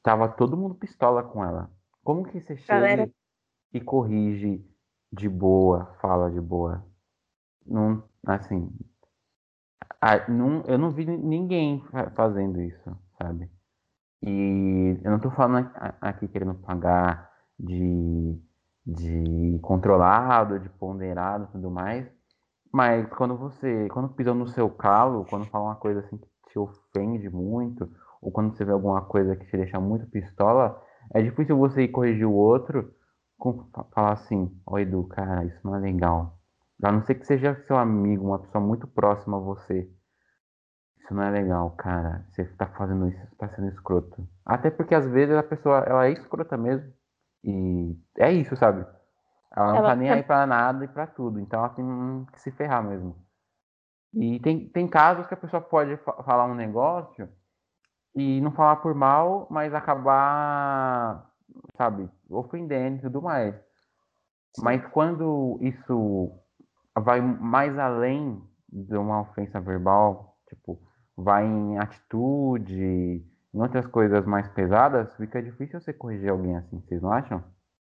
[0.02, 1.70] Tava todo mundo pistola com ela.
[2.06, 3.10] Como que você chega Galera...
[3.74, 4.64] e corrige
[5.12, 6.86] de boa, fala de boa.
[7.66, 8.70] Não, assim,
[10.00, 13.50] a, não, eu não vi ninguém fazendo isso, sabe?
[14.22, 15.68] E eu não tô falando
[16.00, 18.40] aqui querendo pagar de,
[18.86, 22.08] de controlado, de ponderado e tudo mais,
[22.72, 26.56] mas quando você, quando pisam no seu calo, quando fala uma coisa assim que te
[26.56, 27.90] ofende muito,
[28.22, 30.80] ou quando você vê alguma coisa que te deixa muito pistola,
[31.14, 32.94] é difícil você ir corrigir o outro
[33.94, 36.38] falar assim, ó Edu, cara, isso não é legal.
[36.82, 39.90] A não ser que seja seu amigo, uma pessoa muito próxima a você.
[40.98, 42.26] Isso não é legal, cara.
[42.30, 44.28] Você tá fazendo isso, você tá sendo escroto.
[44.44, 46.92] Até porque às vezes a pessoa, ela é escrota mesmo.
[47.44, 48.84] E é isso, sabe?
[49.54, 49.88] Ela não ela...
[49.90, 51.38] tá nem aí pra nada e pra tudo.
[51.38, 53.16] Então ela tem que se ferrar mesmo.
[54.12, 57.28] E tem, tem casos que a pessoa pode falar um negócio
[58.16, 61.30] e não falar por mal, mas acabar
[61.76, 63.54] sabe, ofendendo e tudo mais.
[64.54, 64.64] Sim.
[64.64, 66.32] Mas quando isso
[66.98, 70.80] vai mais além de uma ofensa verbal, tipo,
[71.16, 73.24] vai em atitude,
[73.54, 77.42] em outras coisas mais pesadas, fica difícil você corrigir alguém assim, vocês não acham?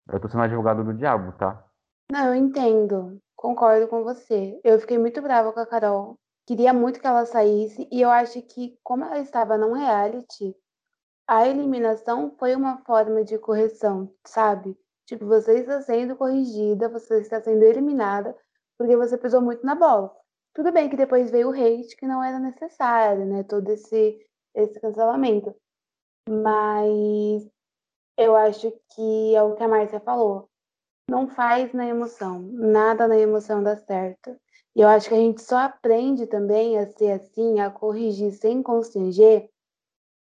[0.09, 1.63] Eu tô sendo advogado do diabo, tá?
[2.11, 3.17] Não, eu entendo.
[3.35, 4.59] Concordo com você.
[4.63, 6.17] Eu fiquei muito brava com a Carol.
[6.45, 7.87] Queria muito que ela saísse.
[7.91, 10.55] E eu acho que, como ela estava num reality,
[11.27, 14.77] a eliminação foi uma forma de correção, sabe?
[15.05, 18.35] Tipo, você está sendo corrigida, você está sendo eliminada
[18.77, 20.13] porque você pisou muito na bola.
[20.53, 23.43] Tudo bem que depois veio o hate que não era necessário, né?
[23.43, 24.19] Todo esse,
[24.53, 25.55] esse cancelamento.
[26.27, 27.49] Mas
[28.17, 30.49] eu acho que é o que a Márcia falou.
[31.09, 32.39] Não faz na emoção.
[32.41, 34.35] Nada na emoção dá certo.
[34.75, 38.63] E eu acho que a gente só aprende também a ser assim, a corrigir sem
[38.63, 39.49] constranger,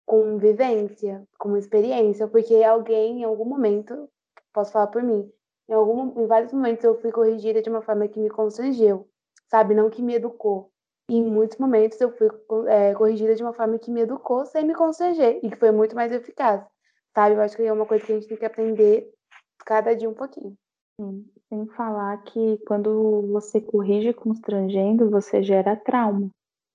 [0.05, 4.09] com vivência, com experiência, porque alguém em algum momento,
[4.53, 5.29] posso falar por mim,
[5.69, 9.09] em, algum, em vários momentos eu fui corrigida de uma forma que me constrangeu,
[9.49, 9.75] sabe?
[9.75, 10.71] Não que me educou.
[11.09, 12.29] E em muitos momentos eu fui
[12.67, 15.95] é, corrigida de uma forma que me educou sem me constranger e que foi muito
[15.95, 16.65] mais eficaz,
[17.13, 17.35] sabe?
[17.35, 19.13] Eu acho que é uma coisa que a gente tem que aprender
[19.65, 20.57] cada dia um pouquinho.
[21.49, 26.29] Sem falar que quando você corrige constrangendo, você gera trauma.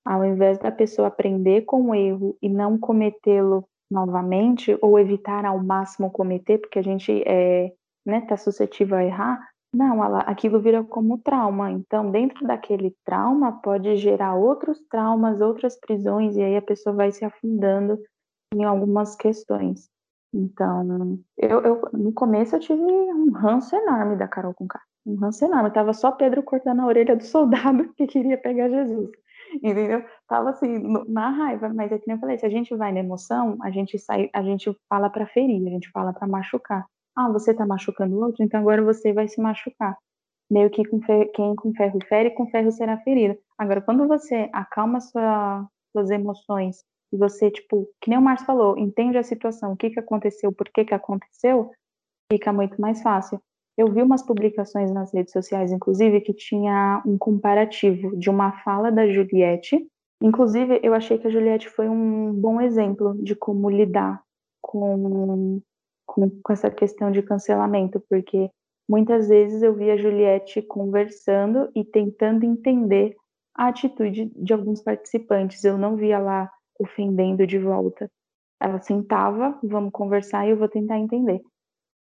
[0.05, 5.63] Ao invés da pessoa aprender com o erro e não cometê-lo novamente, ou evitar ao
[5.63, 7.73] máximo cometer, porque a gente é,
[8.05, 11.71] né, tá suscetível a errar, não, ela, aquilo vira como trauma.
[11.71, 17.11] Então, dentro daquele trauma, pode gerar outros traumas, outras prisões, e aí a pessoa vai
[17.11, 17.99] se afundando
[18.55, 19.89] em algumas questões.
[20.35, 24.81] Então, eu, eu no começo eu tive um ranço enorme da Carol com K.
[25.05, 25.71] Um ranço enorme.
[25.71, 29.11] Tava só Pedro cortando a orelha do soldado que queria pegar Jesus.
[29.63, 30.05] entendeu?
[30.29, 30.79] Tava assim,
[31.09, 33.71] na raiva, mas é que nem eu falei, se a gente vai na emoção, a
[33.71, 36.87] gente sai, a gente fala para ferir, a gente fala para machucar.
[37.17, 39.97] Ah, você tá machucando o outro, então agora você vai se machucar.
[40.51, 41.01] Meio que com
[41.35, 43.39] quem com ferro fere, com ferro será ferido.
[43.59, 46.77] Agora, quando você acalma sua, suas emoções
[47.13, 50.51] e você, tipo, que nem o Márcio falou, entende a situação, o que, que aconteceu,
[50.53, 51.71] por que, que aconteceu,
[52.33, 53.41] fica muito mais fácil.
[53.77, 58.91] Eu vi umas publicações nas redes sociais, inclusive, que tinha um comparativo de uma fala
[58.91, 59.87] da Juliette.
[60.23, 64.23] Inclusive, eu achei que a Juliette foi um bom exemplo de como lidar
[64.63, 65.61] com,
[66.07, 68.51] com, com essa questão de cancelamento, porque
[68.89, 73.17] muitas vezes eu vi a Juliette conversando e tentando entender
[73.55, 75.65] a atitude de alguns participantes.
[75.65, 76.51] Eu não via lá
[76.83, 78.11] ofendendo de volta.
[78.61, 81.41] Ela sentava, vamos conversar e eu vou tentar entender.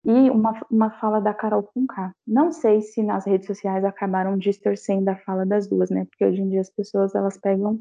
[0.04, 2.12] E uma, uma fala da Carol Conká.
[2.26, 6.06] Não sei se nas redes sociais acabaram distorcendo a fala das duas, né?
[6.06, 7.80] Porque hoje em dia as pessoas elas pegam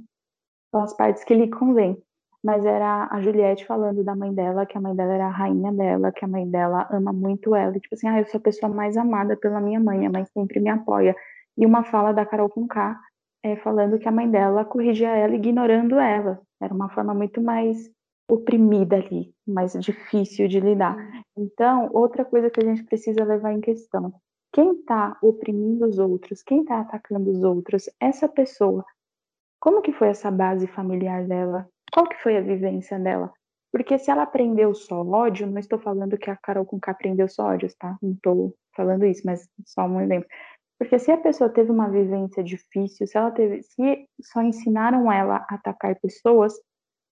[0.75, 1.97] as partes que lhe convém.
[2.43, 5.73] Mas era a Juliette falando da mãe dela, que a mãe dela era a rainha
[5.73, 7.77] dela, que a mãe dela ama muito ela.
[7.77, 10.25] E, tipo assim, ah, eu sou a pessoa mais amada pela minha mãe, a mãe
[10.27, 11.15] sempre me apoia.
[11.57, 12.99] E uma fala da Carol Conká
[13.43, 16.41] é, falando que a mãe dela corrigia ela ignorando ela.
[16.61, 17.91] Era uma forma muito mais
[18.29, 20.97] oprimida ali, mais difícil de lidar.
[21.37, 24.13] Então, outra coisa que a gente precisa levar em questão:
[24.53, 28.85] quem está oprimindo os outros, quem está atacando os outros, essa pessoa,
[29.61, 31.69] como que foi essa base familiar dela?
[31.93, 33.33] Qual que foi a vivência dela?
[33.73, 37.29] Porque se ela aprendeu só ódio, não estou falando que a Carol com K aprendeu
[37.29, 37.97] só ódio, tá?
[38.03, 40.29] Não estou falando isso, mas só um exemplo.
[40.81, 45.45] Porque se a pessoa teve uma vivência difícil, se ela teve, se só ensinaram ela
[45.47, 46.55] a atacar pessoas,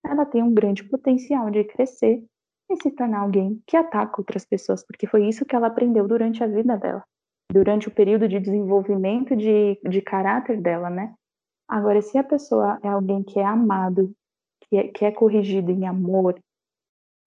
[0.02, 2.24] ela tem um grande potencial de crescer
[2.70, 6.42] e se tornar alguém que ataca outras pessoas, porque foi isso que ela aprendeu durante
[6.42, 7.04] a vida dela,
[7.52, 11.12] durante o período de desenvolvimento de, de caráter dela, né?
[11.68, 14.10] Agora, se a pessoa é alguém que é amado,
[14.62, 16.40] que é, que é corrigido em amor,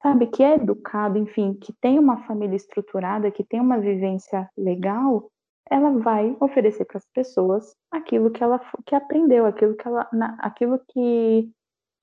[0.02, 5.31] sabe, que é educado, enfim, que tem uma família estruturada, que tem uma vivência legal,
[5.72, 10.36] ela vai oferecer para as pessoas aquilo que ela que aprendeu, aquilo que ela, na,
[10.40, 11.50] aquilo que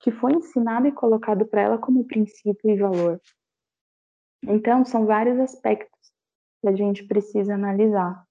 [0.01, 3.21] que foi ensinado e colocado para ela como princípio e valor.
[4.43, 5.99] Então, são vários aspectos
[6.61, 8.23] que a gente precisa analisar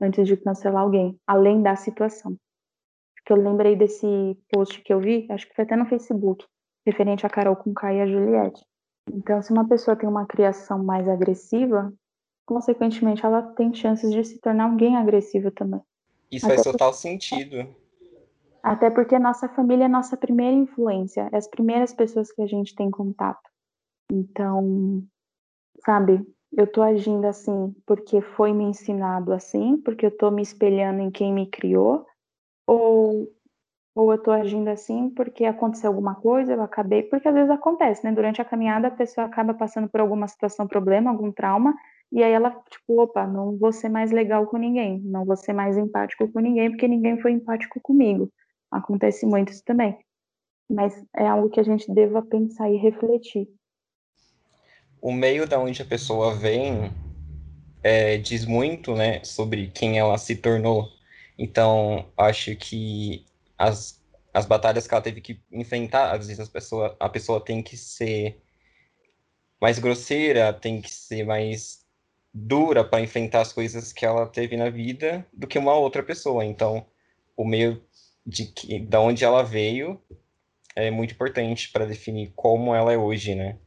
[0.00, 2.36] antes de cancelar alguém, além da situação.
[3.16, 4.06] Porque eu lembrei desse
[4.48, 6.46] post que eu vi, acho que foi até no Facebook,
[6.86, 8.64] referente a Carol com e a Juliette.
[9.12, 11.92] Então, se uma pessoa tem uma criação mais agressiva,
[12.46, 15.80] consequentemente, ela tem chances de se tornar alguém agressivo também.
[16.30, 17.02] Isso até faz total porque...
[17.02, 17.66] sentido.
[18.62, 22.40] Até porque a nossa família é a nossa primeira influência, é as primeiras pessoas que
[22.42, 23.50] a gente tem contato.
[24.10, 25.02] Então,
[25.84, 26.24] sabe,
[26.56, 31.10] eu tô agindo assim porque foi me ensinado assim, porque eu tô me espelhando em
[31.10, 32.06] quem me criou,
[32.66, 33.28] ou
[33.94, 38.02] ou eu tô agindo assim porque aconteceu alguma coisa, eu acabei, porque às vezes acontece,
[38.04, 38.12] né?
[38.12, 41.74] Durante a caminhada a pessoa acaba passando por alguma situação, problema, algum trauma,
[42.12, 45.54] e aí ela, tipo, opa, não vou ser mais legal com ninguém, não vou ser
[45.54, 48.30] mais empático com ninguém, porque ninguém foi empático comigo.
[48.70, 49.98] Acontece muito isso também.
[50.70, 53.48] Mas é algo que a gente deva pensar e refletir.
[55.00, 56.92] O meio da onde a pessoa vem
[57.82, 60.88] é, diz muito, né, sobre quem ela se tornou.
[61.38, 63.24] Então, acho que
[63.56, 64.04] as,
[64.34, 67.76] as batalhas que ela teve que enfrentar, às vezes a pessoa, a pessoa tem que
[67.76, 68.38] ser
[69.58, 71.81] mais grosseira, tem que ser mais
[72.32, 76.44] dura para enfrentar as coisas que ela teve na vida do que uma outra pessoa.
[76.44, 76.86] Então,
[77.36, 77.82] o meio
[78.26, 80.00] de que, da onde ela veio
[80.74, 83.58] é muito importante para definir como ela é hoje, né?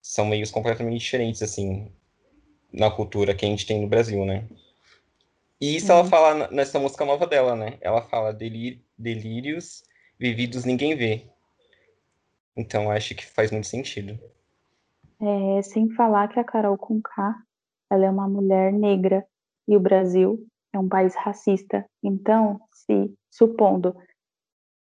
[0.00, 1.90] São meios completamente diferentes, assim,
[2.72, 4.46] na cultura que a gente tem no Brasil, né?
[5.60, 5.98] E isso uhum.
[5.98, 7.78] ela fala nessa música nova dela, né?
[7.80, 9.82] Ela fala delírios
[10.18, 11.24] vividos ninguém vê.
[12.56, 14.18] Então acho que faz muito sentido.
[15.20, 17.42] É, sem falar que a Carol Conká
[17.90, 19.24] ela é uma mulher negra
[19.68, 20.38] e o Brasil
[20.72, 21.84] é um país racista.
[22.02, 23.96] Então, se supondo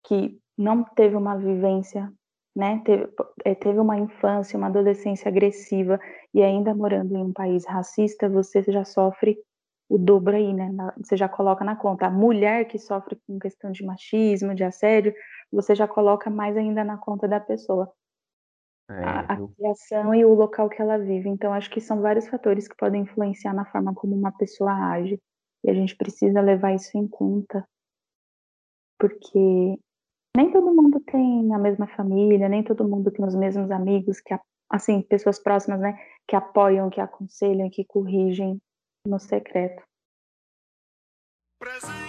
[0.05, 2.11] que não teve uma vivência,
[2.55, 3.07] né, teve,
[3.45, 5.99] é, teve uma infância, uma adolescência agressiva
[6.33, 9.37] e ainda morando em um país racista, você já sofre
[9.89, 10.69] o dobro aí, né?
[10.97, 12.07] Você já coloca na conta.
[12.07, 15.13] A mulher que sofre com questão de machismo, de assédio,
[15.51, 17.89] você já coloca mais ainda na conta da pessoa
[18.89, 21.29] a, a criação e o local que ela vive.
[21.29, 25.19] Então, acho que são vários fatores que podem influenciar na forma como uma pessoa age.
[25.63, 27.67] E a gente precisa levar isso em conta.
[28.99, 29.79] Porque
[30.35, 34.37] nem todo mundo tem a mesma família, nem todo mundo tem os mesmos amigos, que
[34.69, 38.61] assim, pessoas próximas, né, que apoiam, que aconselham, que corrigem
[39.05, 39.81] no secreto.
[41.59, 42.06] Presentemente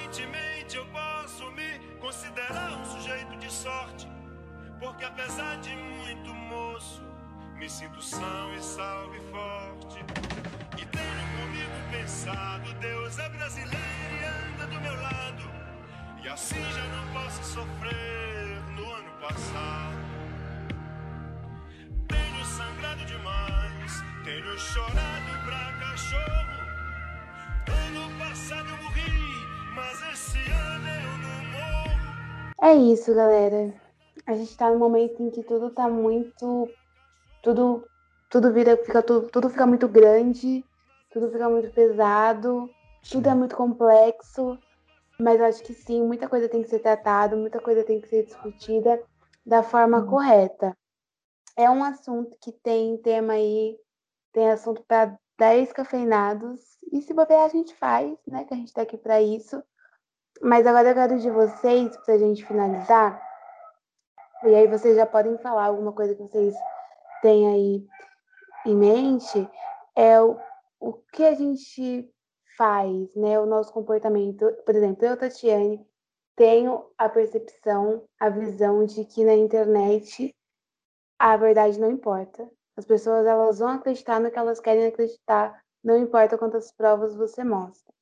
[16.39, 19.99] Assim já não posso sofrer no ano passado.
[22.07, 26.63] Tenho sangrado demais, tenho chorado pra cachorro.
[27.67, 32.53] Ano passado eu morri, mas esse ano eu não morro.
[32.63, 33.75] É isso, galera.
[34.25, 36.71] A gente tá num momento em que tudo tá muito.
[37.43, 37.85] Tudo,
[38.31, 40.65] tudo vira, fica, tudo, tudo fica muito grande,
[41.11, 42.71] tudo fica muito pesado,
[43.11, 44.57] tudo é muito complexo
[45.21, 48.09] mas eu acho que sim, muita coisa tem que ser tratada, muita coisa tem que
[48.09, 49.03] ser discutida
[49.45, 50.77] da forma correta.
[51.57, 53.77] É um assunto que tem tema aí,
[54.33, 58.45] tem assunto para 10 cafeinados, e se bobear a gente faz, né?
[58.45, 59.63] Que a gente tá aqui para isso.
[60.41, 63.21] Mas agora eu quero de vocês, pra gente finalizar,
[64.45, 66.55] e aí vocês já podem falar alguma coisa que vocês
[67.21, 67.87] têm aí
[68.65, 69.51] em mente,
[69.97, 70.39] é o,
[70.79, 72.09] o que a gente
[72.59, 73.39] faz, né?
[73.39, 74.45] O nosso comportamento.
[74.67, 75.87] Por exemplo, eu, Tatiane,
[76.37, 80.35] tenho a percepção, a visão de que na internet
[81.19, 82.51] a verdade não importa.
[82.77, 87.43] As pessoas elas vão acreditar no que elas querem acreditar, não importa quantas provas você
[87.43, 87.93] mostra.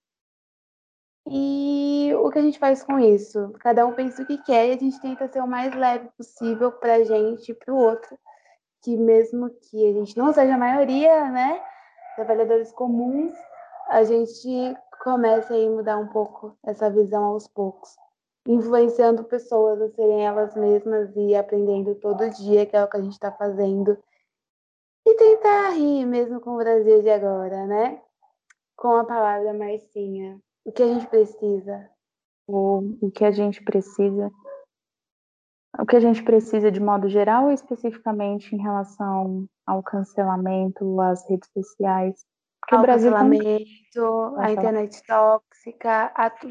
[1.29, 3.53] E o que a gente faz com isso?
[3.59, 6.71] Cada um pensa o que quer e a gente tenta ser o mais leve possível
[6.71, 8.17] para a gente e para o outro.
[8.83, 11.61] Que mesmo que a gente não seja a maioria, né?
[12.15, 13.35] Trabalhadores comuns,
[13.89, 17.97] a gente começa a mudar um pouco essa visão aos poucos.
[18.47, 23.01] Influenciando pessoas a serem elas mesmas e aprendendo todo dia, que é o que a
[23.01, 23.97] gente está fazendo.
[25.07, 28.03] E tentar rir mesmo com o Brasil de agora, né?
[28.77, 30.41] Com a palavra Marcinha.
[30.65, 31.89] O que a gente precisa?
[32.47, 34.31] O, o que a gente precisa.
[35.79, 41.51] O que a gente precisa de modo geral especificamente em relação ao cancelamento, às redes
[41.53, 42.25] sociais?
[42.71, 46.49] Ao o Brasil tem- cancelamento, a internet tóxica, a tu...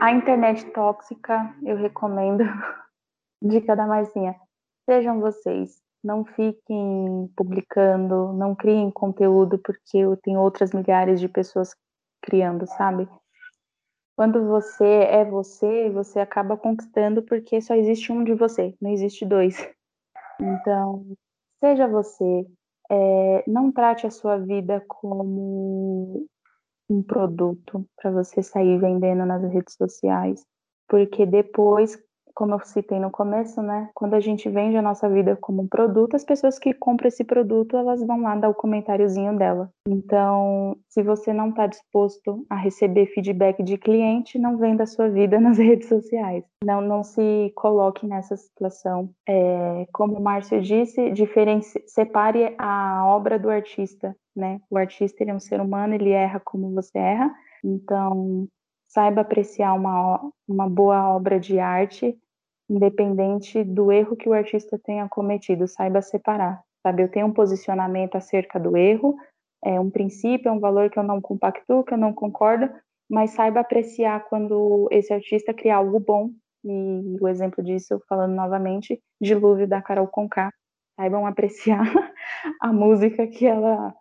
[0.00, 2.44] A internet tóxica, eu recomendo.
[3.42, 4.34] Dica da Marcinha.
[4.88, 5.82] Sejam vocês.
[6.02, 11.74] Não fiquem publicando, não criem conteúdo, porque eu tenho outras milhares de pessoas
[12.22, 13.08] criando, sabe?
[14.16, 19.26] Quando você é você, você acaba conquistando porque só existe um de você, não existe
[19.26, 19.56] dois.
[20.40, 21.04] Então,
[21.62, 22.46] seja você.
[22.90, 26.26] É, não trate a sua vida como
[26.88, 30.44] um produto para você sair vendendo nas redes sociais,
[30.88, 31.98] porque depois,
[32.36, 35.66] como eu citei no começo, né, quando a gente vende a nossa vida como um
[35.66, 39.70] produto, as pessoas que compram esse produto, elas vão lá dar o comentáriozinho dela.
[39.88, 45.08] Então, se você não está disposto a receber feedback de cliente, não venda a sua
[45.08, 46.44] vida nas redes sociais.
[46.62, 49.08] Não, não se coloque nessa situação.
[49.26, 51.14] É, como o Márcio disse,
[51.86, 54.60] separe a obra do artista, né?
[54.68, 57.34] O artista ele é um ser humano, ele erra como você erra.
[57.64, 58.46] Então,
[58.88, 62.18] saiba apreciar uma, uma boa obra de arte,
[62.68, 65.68] independente do erro que o artista tenha cometido.
[65.68, 67.02] Saiba separar, sabe?
[67.02, 69.16] Eu tenho um posicionamento acerca do erro,
[69.64, 72.70] é um princípio, é um valor que eu não compactuo, que eu não concordo,
[73.10, 76.30] mas saiba apreciar quando esse artista cria algo bom.
[76.64, 80.52] E o exemplo disso, falando novamente, Dilúvio da Carol Conká.
[80.98, 81.84] Saibam apreciar
[82.60, 83.94] a música que ela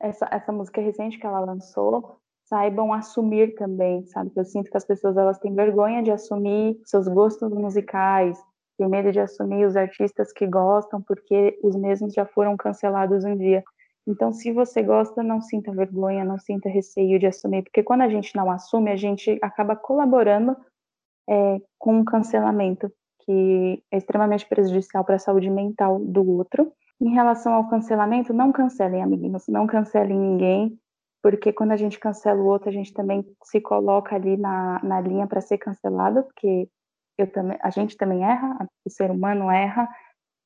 [0.00, 2.19] essa, essa música recente que ela lançou,
[2.50, 4.32] saibam assumir também, sabe?
[4.34, 8.36] Eu sinto que as pessoas elas têm vergonha de assumir seus gostos musicais,
[8.76, 13.36] têm medo de assumir os artistas que gostam, porque os mesmos já foram cancelados um
[13.36, 13.62] dia.
[14.06, 18.08] Então, se você gosta, não sinta vergonha, não sinta receio de assumir, porque quando a
[18.08, 20.56] gente não assume, a gente acaba colaborando
[21.28, 22.90] é, com um cancelamento
[23.24, 26.72] que é extremamente prejudicial para a saúde mental do outro.
[27.00, 30.79] Em relação ao cancelamento, não cancelem, amiguinhos, não cancelem ninguém,
[31.22, 35.00] porque quando a gente cancela o outro, a gente também se coloca ali na, na
[35.00, 36.68] linha para ser cancelado, porque
[37.18, 39.88] eu também, a gente também erra, o ser humano erra.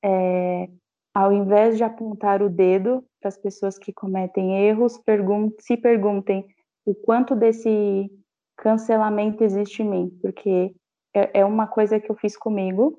[0.05, 0.69] É,
[1.15, 6.45] ao invés de apontar o dedo para as pessoas que cometem erros, pergun se perguntem
[6.85, 8.11] o quanto desse
[8.57, 10.75] cancelamento existe em mim, porque
[11.15, 12.99] é, é uma coisa que eu fiz comigo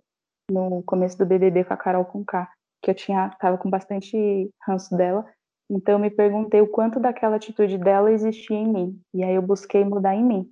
[0.49, 2.49] no começo do BBB com a Carol Conká,
[2.81, 5.25] que eu tinha tava com bastante ranço dela,
[5.69, 9.41] então eu me perguntei o quanto daquela atitude dela existia em mim, e aí eu
[9.41, 10.51] busquei mudar em mim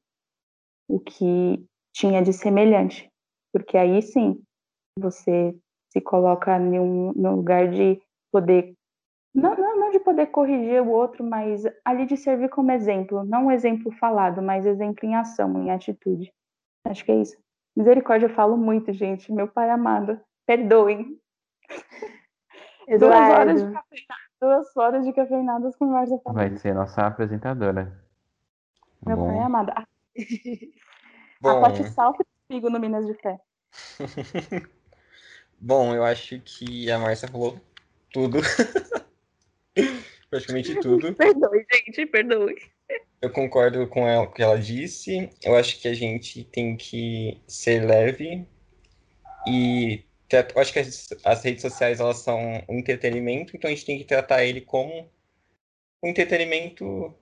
[0.88, 3.09] o que tinha de semelhante,
[3.51, 4.41] porque aí sim
[4.97, 5.55] você
[5.91, 8.01] se coloca em um, num lugar de
[8.32, 8.74] poder
[9.34, 13.47] não, não, não de poder corrigir o outro, mas ali de servir como exemplo, não
[13.47, 16.32] um exemplo falado, mas exemplo em ação, em atitude.
[16.86, 17.36] Acho que é isso.
[17.76, 19.32] Misericórdia, eu falo muito, gente.
[19.32, 21.18] Meu pai amado, perdoem.
[22.88, 26.38] Duas horas de Eduardo, cafeinadas, duas horas de cafeinadas com Marcia falando.
[26.38, 27.98] Vai ser nossa apresentadora.
[29.06, 29.72] Meu Bom, pai amado.
[29.76, 29.86] A, a
[31.41, 33.38] Bom, Pati salta comigo no Minas de Fé.
[35.60, 37.60] bom, eu acho que a Márcia falou
[38.14, 38.39] tudo.
[40.30, 41.14] praticamente tudo.
[41.16, 42.56] Perdoe, gente, perdoe.
[43.22, 45.30] Eu concordo com ela, o que ela disse.
[45.44, 48.48] Eu acho que a gente tem que ser leve
[49.48, 50.06] e
[50.40, 53.98] eu acho que as, as redes sociais elas são um entretenimento, então a gente tem
[53.98, 55.10] que tratar ele como
[56.04, 57.14] um entretenimento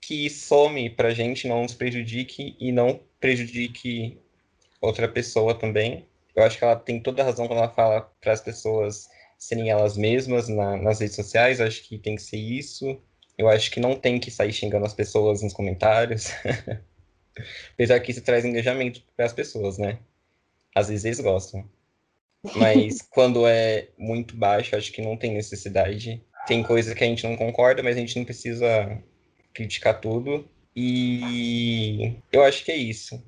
[0.00, 4.18] que some pra gente, não nos prejudique e não prejudique
[4.80, 6.06] outra pessoa também.
[6.36, 9.08] Eu acho que ela tem toda a razão quando ela fala para as pessoas
[9.38, 11.60] serem elas mesmas na- nas redes sociais.
[11.60, 13.00] Eu acho que tem que ser isso.
[13.38, 16.28] Eu acho que não tem que sair xingando as pessoas nos comentários.
[17.74, 19.98] Apesar que isso traz engajamento para as pessoas, né?
[20.74, 21.68] Às vezes eles gostam.
[22.54, 26.22] Mas quando é muito baixo, acho que não tem necessidade.
[26.46, 29.02] Tem coisa que a gente não concorda, mas a gente não precisa
[29.52, 30.48] criticar tudo.
[30.74, 33.22] E eu acho que é isso.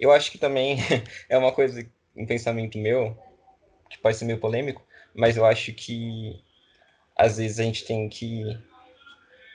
[0.00, 0.78] Eu acho que também
[1.28, 1.86] é uma coisa,
[2.16, 3.16] um pensamento meu,
[3.90, 4.84] que pode ser meio polêmico,
[5.14, 6.42] mas eu acho que
[7.16, 8.44] às vezes a gente tem que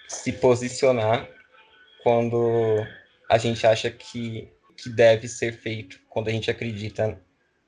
[0.07, 1.27] se posicionar
[2.03, 2.85] quando
[3.29, 7.19] a gente acha que, que deve ser feito, quando a gente acredita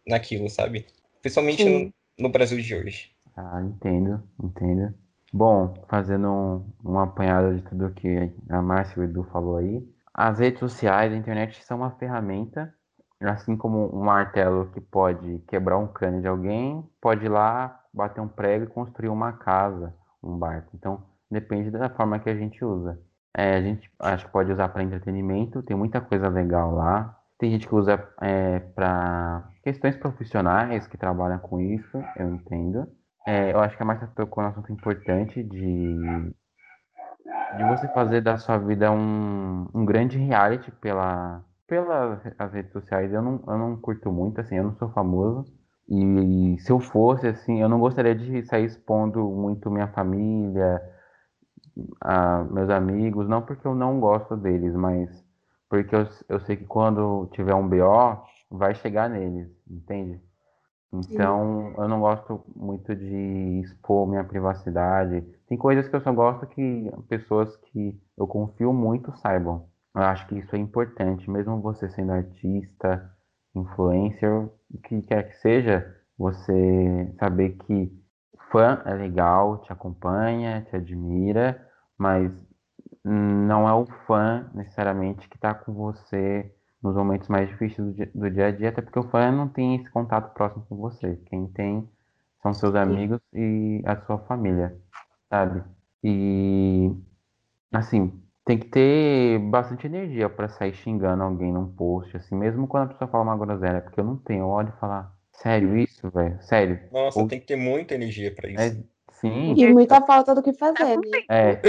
[0.06, 0.86] naquilo, sabe?
[1.26, 3.10] Principalmente no, no Brasil de hoje.
[3.36, 4.94] Ah, entendo, entendo.
[5.34, 9.84] Bom, fazendo um, uma apanhada de tudo que a Márcia e o Edu falou aí,
[10.14, 12.72] as redes sociais, a internet são uma ferramenta,
[13.20, 18.22] assim como um martelo que pode quebrar um cano de alguém, pode ir lá, bater
[18.22, 20.70] um prego e construir uma casa, um barco.
[20.76, 23.02] Então, depende da forma que a gente usa.
[23.36, 27.20] É, a gente acho que pode usar para entretenimento, tem muita coisa legal lá.
[27.40, 32.88] Tem gente que usa para questões profissionais que trabalham com isso, eu entendo.
[33.26, 35.98] É, eu acho que a Marcia tocou num assunto importante de,
[37.58, 43.12] de você fazer da sua vida um, um grande reality pela, pelas as redes sociais.
[43.12, 45.52] Eu não, eu não curto muito, assim, eu não sou famoso.
[45.90, 50.80] E se eu fosse, assim, eu não gostaria de sair expondo muito minha família,
[52.00, 55.10] a meus amigos, não porque eu não gosto deles, mas
[55.68, 60.22] porque eu, eu sei que quando tiver um BO, vai chegar neles, entende?
[60.94, 65.22] Então, eu não gosto muito de expor minha privacidade.
[65.48, 69.68] Tem coisas que eu só gosto que pessoas que eu confio muito saibam.
[69.94, 73.12] Eu acho que isso é importante, mesmo você sendo artista,
[73.54, 77.92] influencer, o que quer que seja, você saber que
[78.52, 81.66] fã é legal, te acompanha, te admira,
[81.98, 82.32] mas
[83.04, 86.55] não é o fã necessariamente que está com você
[86.86, 89.48] nos momentos mais difíceis do dia, do dia a dia, até porque o fã não
[89.50, 91.18] tem esse contato próximo com você.
[91.28, 91.90] Quem tem
[92.42, 94.78] são seus amigos e a sua família,
[95.30, 95.64] sabe?
[96.04, 96.92] E
[97.74, 102.86] assim, tem que ter bastante energia para sair xingando alguém num post, assim, mesmo quando
[102.86, 106.10] a pessoa fala uma groselha, porque eu não tenho, eu olho e falar, sério isso,
[106.12, 106.42] velho?
[106.44, 106.80] Sério?
[106.92, 108.62] Nossa, Ou- tem que ter muita energia para isso.
[108.62, 108.70] É,
[109.14, 111.24] sim, E muita falta do que fazer, né?
[111.30, 111.62] é,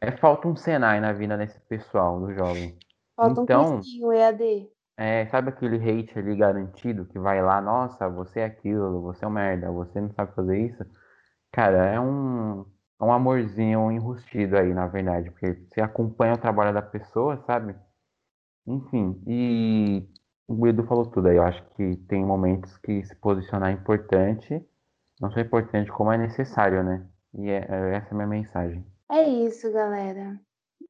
[0.00, 2.74] é falta um Senai na vida desse pessoal, do jovem.
[3.16, 4.68] Falta Então- um cursinho EAD.
[4.96, 9.28] É, sabe aquele hate ali garantido que vai lá, nossa, você é aquilo, você é
[9.28, 10.84] um merda, você não sabe fazer isso?
[11.50, 12.60] Cara, é um,
[13.00, 17.74] é um amorzinho enrustido aí, na verdade, porque você acompanha o trabalho da pessoa, sabe?
[18.66, 20.06] Enfim, e
[20.46, 24.64] o Edu falou tudo aí, eu acho que tem momentos que se posicionar é importante,
[25.20, 27.06] não só importante como é necessário, né?
[27.34, 28.84] E é, é- essa é a minha mensagem.
[29.10, 30.38] É isso, galera.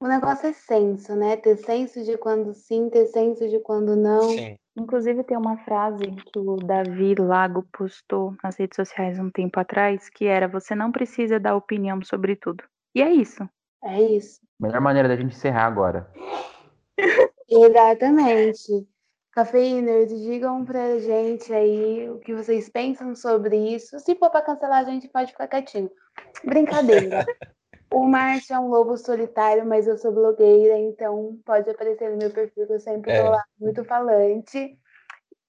[0.02, 1.36] O negócio é senso, né?
[1.36, 4.30] Ter senso de quando sim, ter senso de quando não.
[4.30, 4.58] Sim.
[4.76, 10.08] Inclusive, tem uma frase que o Davi Lago postou nas redes sociais um tempo atrás,
[10.08, 12.64] que era: Você não precisa dar opinião sobre tudo.
[12.92, 13.48] E é isso.
[13.84, 14.40] É isso.
[14.58, 16.10] Melhor maneira da gente encerrar agora.
[17.48, 18.84] Exatamente.
[19.30, 24.00] Cafeiners, digam pra gente aí o que vocês pensam sobre isso.
[24.00, 25.92] Se for pra cancelar a gente, pode ficar quietinho.
[26.44, 27.24] Brincadeira.
[27.92, 32.30] O Márcio é um lobo solitário, mas eu sou blogueira, então pode aparecer no meu
[32.30, 33.28] perfil, que eu sempre tô É.
[33.28, 34.78] lá muito falante.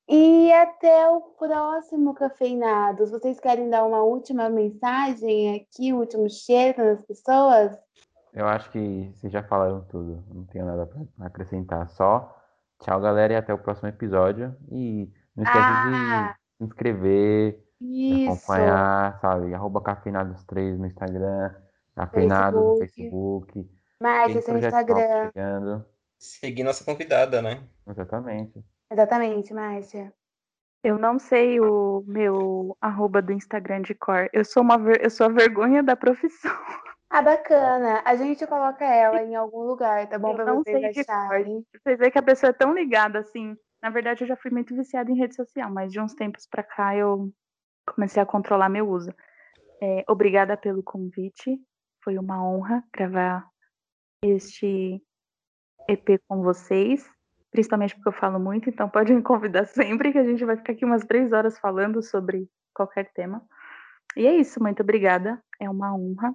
[0.07, 3.09] E até o próximo Cafeinados.
[3.09, 7.77] Vocês querem dar uma última mensagem aqui, um último cheiro nas pessoas?
[8.33, 10.23] Eu acho que vocês já falaram tudo.
[10.33, 11.89] Não tenho nada pra acrescentar.
[11.91, 12.35] Só
[12.81, 14.53] tchau, galera, e até o próximo episódio.
[14.69, 17.63] E não esquece Ah, de se inscrever,
[18.27, 19.53] acompanhar, sabe?
[19.53, 21.55] Arroba Cafeinados3 no Instagram,
[21.95, 23.69] Cafeinados no Facebook.
[24.25, 25.31] Tem seu Instagram.
[25.33, 25.85] chegando.
[26.17, 27.63] Seguir nossa convidada, né?
[27.87, 28.63] Exatamente.
[28.91, 30.13] Exatamente, Márcia.
[30.83, 34.29] Eu não sei o meu arroba do Instagram de cor.
[34.33, 36.51] Eu sou uma ver- eu sou a vergonha da profissão.
[37.09, 38.01] Ah, bacana.
[38.05, 40.31] A gente coloca ela em algum lugar, tá bom?
[40.31, 41.15] Eu Pra não vocês sei de cor.
[41.15, 41.65] acharem.
[41.83, 43.55] Vocês veem que a pessoa é tão ligada assim.
[43.81, 46.63] Na verdade, eu já fui muito viciada em rede social, mas de uns tempos pra
[46.63, 47.29] cá eu
[47.93, 49.13] comecei a controlar meu uso.
[49.81, 51.59] É, obrigada pelo convite.
[52.03, 53.47] Foi uma honra gravar
[54.21, 55.01] este
[55.87, 57.09] EP com vocês,
[57.49, 60.73] principalmente porque eu falo muito, então pode me convidar sempre, que a gente vai ficar
[60.73, 63.41] aqui umas três horas falando sobre qualquer tema.
[64.17, 66.33] E é isso, muito obrigada, é uma honra.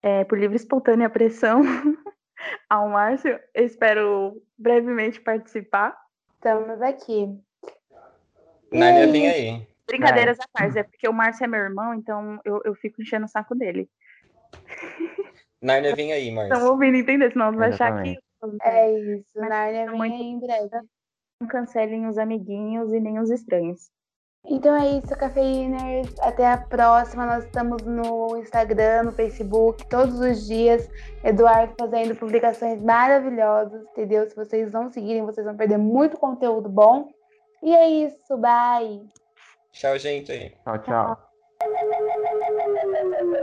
[0.00, 1.62] É, por livre e espontânea pressão
[2.70, 5.96] ao Márcio, eu espero brevemente participar.
[6.34, 7.36] Estamos aqui.
[8.72, 9.68] Nárnia, vem aí.
[9.86, 13.24] Brincadeiras à parte, é porque o Márcio é meu irmão, então eu, eu fico enchendo
[13.24, 13.90] o saco dele.
[15.62, 16.70] Nárnia, vem aí, Estão Márcio.
[16.70, 17.32] ouvindo, entender?
[17.32, 18.16] Senão vai achar que.
[18.62, 20.68] É isso, Mas Nárnia é vem muito- aí em breve.
[21.40, 23.90] Não cancelem os amiguinhos e nem os estranhos.
[24.46, 26.14] Então é isso, cafeiners.
[26.20, 27.26] Até a próxima.
[27.26, 30.88] Nós estamos no Instagram, no Facebook, todos os dias.
[31.24, 34.28] Eduardo fazendo publicações maravilhosas, entendeu?
[34.28, 37.08] Se vocês não seguirem, vocês vão perder muito conteúdo bom.
[37.62, 39.02] E é isso, bye!
[39.72, 40.56] Tchau, gente.
[40.64, 41.18] Tchau, tchau.